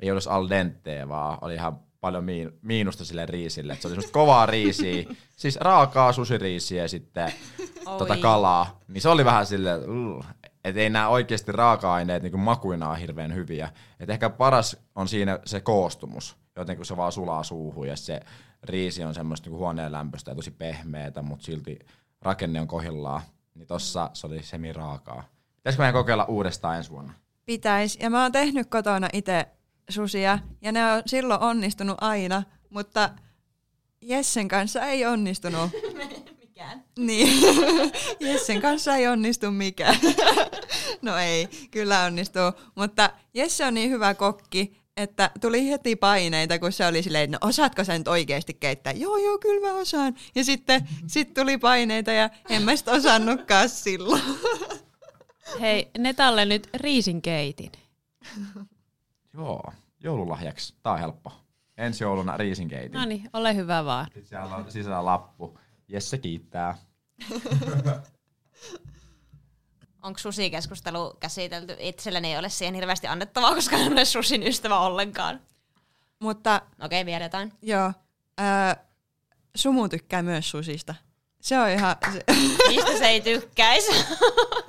ei 0.00 0.10
olisi 0.10 0.28
al 0.28 0.48
dente, 0.48 1.08
vaan 1.08 1.38
oli 1.40 1.54
ihan 1.54 1.78
paljon 2.00 2.24
miin- 2.24 2.58
miinusta 2.62 3.04
sille 3.04 3.26
riisille. 3.26 3.72
Et 3.72 3.82
se 3.82 3.88
oli 3.88 3.92
semmoista 3.94 4.12
kovaa 4.12 4.46
riisiä, 4.46 5.04
siis 5.36 5.56
raakaa 5.60 6.12
susiriisiä 6.12 6.82
ja 6.82 6.88
sitten 6.88 7.32
tota 7.98 8.16
kalaa. 8.16 8.80
Niin 8.88 9.02
se 9.02 9.08
oli 9.08 9.24
vähän 9.24 9.46
silleen, 9.46 9.80
että 10.68 10.80
ei 10.80 10.90
nämä 10.90 11.08
oikeasti 11.08 11.52
raaka-aineet 11.52 12.22
niin 12.22 12.40
makuina 12.40 12.90
ole 12.90 13.00
hirveän 13.00 13.34
hyviä. 13.34 13.70
Et 14.00 14.10
ehkä 14.10 14.30
paras 14.30 14.76
on 14.94 15.08
siinä 15.08 15.38
se 15.44 15.60
koostumus, 15.60 16.36
joten 16.56 16.76
kun 16.76 16.86
se 16.86 16.96
vaan 16.96 17.12
sulaa 17.12 17.42
suuhun 17.42 17.88
ja 17.88 17.96
se 17.96 18.20
riisi 18.62 19.04
on 19.04 19.14
semmoista 19.14 19.50
niin 19.50 19.58
huoneen 19.58 19.92
lämpöistä 19.92 20.30
ja 20.30 20.34
tosi 20.34 20.50
pehmeätä, 20.50 21.22
mutta 21.22 21.44
silti 21.44 21.78
rakenne 22.22 22.60
on 22.60 22.68
kohillaan. 22.68 23.22
Niin 23.54 23.66
tossa 23.66 24.10
se 24.12 24.26
oli 24.26 24.42
semiraakaa. 24.42 25.22
Pitäisikö 25.56 25.82
meidän 25.82 25.94
kokeilla 25.94 26.24
uudestaan 26.24 26.76
ensi 26.76 26.90
vuonna? 26.90 27.12
Pitäis. 27.44 27.98
Ja 28.00 28.10
mä 28.10 28.22
oon 28.22 28.32
tehnyt 28.32 28.70
kotona 28.70 29.08
itse 29.12 29.46
susia, 29.88 30.38
ja 30.62 30.72
ne 30.72 30.92
on 30.92 31.02
silloin 31.06 31.40
onnistunut 31.40 31.96
aina, 32.00 32.42
mutta 32.70 33.10
Jessen 34.00 34.48
kanssa 34.48 34.86
ei 34.86 35.06
onnistunut. 35.06 35.70
mikään. 36.56 36.84
Niin, 36.98 37.42
Jessen 38.20 38.60
kanssa 38.60 38.96
ei 38.96 39.06
onnistu 39.06 39.50
mikään. 39.50 39.96
no 41.02 41.16
ei, 41.18 41.48
kyllä 41.70 42.04
onnistuu. 42.04 42.52
Mutta 42.74 43.10
Jesse 43.34 43.64
on 43.64 43.74
niin 43.74 43.90
hyvä 43.90 44.14
kokki, 44.14 44.76
että 44.96 45.30
tuli 45.40 45.68
heti 45.68 45.96
paineita, 45.96 46.58
kun 46.58 46.72
se 46.72 46.86
oli 46.86 47.02
silleen, 47.02 47.30
no 47.30 47.38
osaatko 47.40 47.84
sä 47.84 47.98
nyt 47.98 48.08
oikeasti 48.08 48.54
keittää? 48.54 48.92
Joo, 48.92 49.16
joo, 49.16 49.38
kyllä 49.38 49.72
mä 49.72 49.78
osaan. 49.78 50.14
Ja 50.34 50.44
sitten 50.44 50.88
sit 51.06 51.34
tuli 51.34 51.58
paineita 51.58 52.12
ja 52.12 52.30
en 52.48 52.62
mä 52.62 52.76
sit 52.76 52.88
osannutkaan 52.88 53.68
silloin. 53.68 54.22
Hei, 55.60 55.90
Netalle 55.98 56.44
nyt 56.44 56.68
riisinkeitin. 56.74 57.72
Joo, 59.34 59.72
joululahjaksi. 60.00 60.74
Tää 60.82 60.92
on 60.92 60.98
helppo. 60.98 61.32
Ensi 61.76 62.04
jouluna 62.04 62.36
riisinkeitin. 62.36 62.92
No 62.92 63.04
niin, 63.04 63.30
ole 63.32 63.54
hyvä 63.54 63.84
vaan. 63.84 64.04
Sitten 64.04 64.26
siellä 64.26 64.56
on 64.56 64.70
sisällä 64.70 65.04
lappu. 65.04 65.58
Jesse 65.88 66.18
kiittää. 66.18 66.78
Onko 70.02 70.18
susikeskustelu 70.18 71.16
käsitelty? 71.20 71.76
Itselleni 71.78 72.32
ei 72.32 72.38
ole 72.38 72.48
siihen 72.48 72.74
hirveästi 72.74 73.06
annettavaa, 73.06 73.54
koska 73.54 73.76
en 73.76 73.92
ole 73.92 74.04
susin 74.04 74.42
ystävä 74.42 74.78
ollenkaan. 74.78 75.40
Mutta 76.20 76.56
Okei, 76.56 77.00
okay, 77.00 77.06
vielä 77.06 77.24
jotain. 77.24 77.52
joo, 77.62 77.92
ää, 78.38 78.86
Sumu 79.56 79.88
tykkää 79.88 80.22
myös 80.22 80.50
susista. 80.50 80.94
Se 81.40 81.58
on 81.58 81.68
ihan, 81.68 81.96
se, 82.12 82.24
Mistä 82.68 82.98
se 82.98 83.06
ei 83.06 83.20
tykkäisi? 83.20 83.92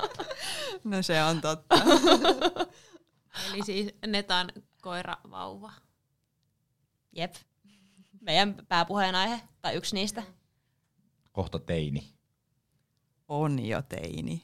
no 0.83 1.01
se 1.01 1.23
on 1.23 1.41
totta. 1.41 1.75
Eli 3.49 3.63
siis 3.65 3.93
Netan 4.07 4.51
koira 4.81 5.17
vauva. 5.31 5.71
Jep. 7.11 7.35
Meidän 8.21 8.55
pääpuheenaihe, 8.67 9.41
tai 9.61 9.75
yksi 9.75 9.95
niistä. 9.95 10.23
Kohta 11.37 11.59
teini. 11.59 12.13
On 13.27 13.65
jo 13.65 13.81
teini. 13.81 14.43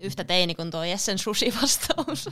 Yhtä 0.00 0.24
teini 0.24 0.54
kuin 0.54 0.70
tuo 0.70 0.84
Jessen 0.84 1.18
sushi-vastaus. 1.18 2.30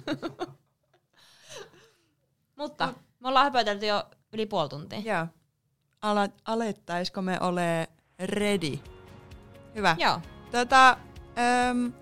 Mutta 2.57 2.95
me 3.21 3.29
ollaan 3.29 3.45
höpötelty 3.45 3.87
jo 3.87 4.05
yli 4.33 4.47
puoli 4.47 4.69
tuntia. 4.69 5.01
Joo. 5.01 5.27
Ala, 6.03 6.29
alettaisiko 6.45 7.23
me 7.23 7.41
ole 7.41 7.89
ready? 8.19 8.79
Hyvä. 9.75 9.97
Joo. 9.99 10.21
Tota, 10.51 10.91
äm, 11.71 11.93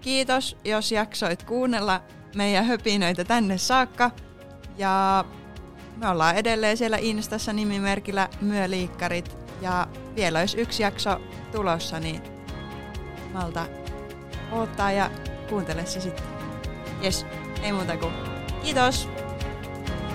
kiitos, 0.00 0.56
jos 0.64 0.92
jaksoit 0.92 1.42
kuunnella 1.42 2.02
meidän 2.36 2.64
höpinöitä 2.64 3.24
tänne 3.24 3.58
saakka. 3.58 4.10
Ja 4.76 5.24
me 5.96 6.08
ollaan 6.08 6.36
edelleen 6.36 6.76
siellä 6.76 6.96
Instassa 6.96 7.52
nimimerkillä 7.52 8.28
Myöliikkarit. 8.40 9.43
Ja 9.64 9.86
vielä 10.16 10.38
olisi 10.38 10.60
yksi 10.60 10.82
jakso 10.82 11.20
tulossa, 11.52 12.00
niin 12.00 12.22
malta 13.32 13.66
odottaa 14.52 14.92
ja 14.92 15.10
kuuntele 15.48 15.86
se 15.86 16.00
sitten. 16.00 16.24
Jes, 17.00 17.26
ei 17.62 17.72
muuta 17.72 17.96
kuin 17.96 18.12
kiitos! 18.62 19.08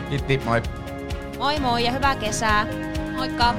Kiitti, 0.10 0.42
moi. 0.46 0.62
Moi 1.38 1.60
moi 1.60 1.84
ja 1.84 1.92
hyvää 1.92 2.16
kesää. 2.16 2.68
Moikka! 3.16 3.56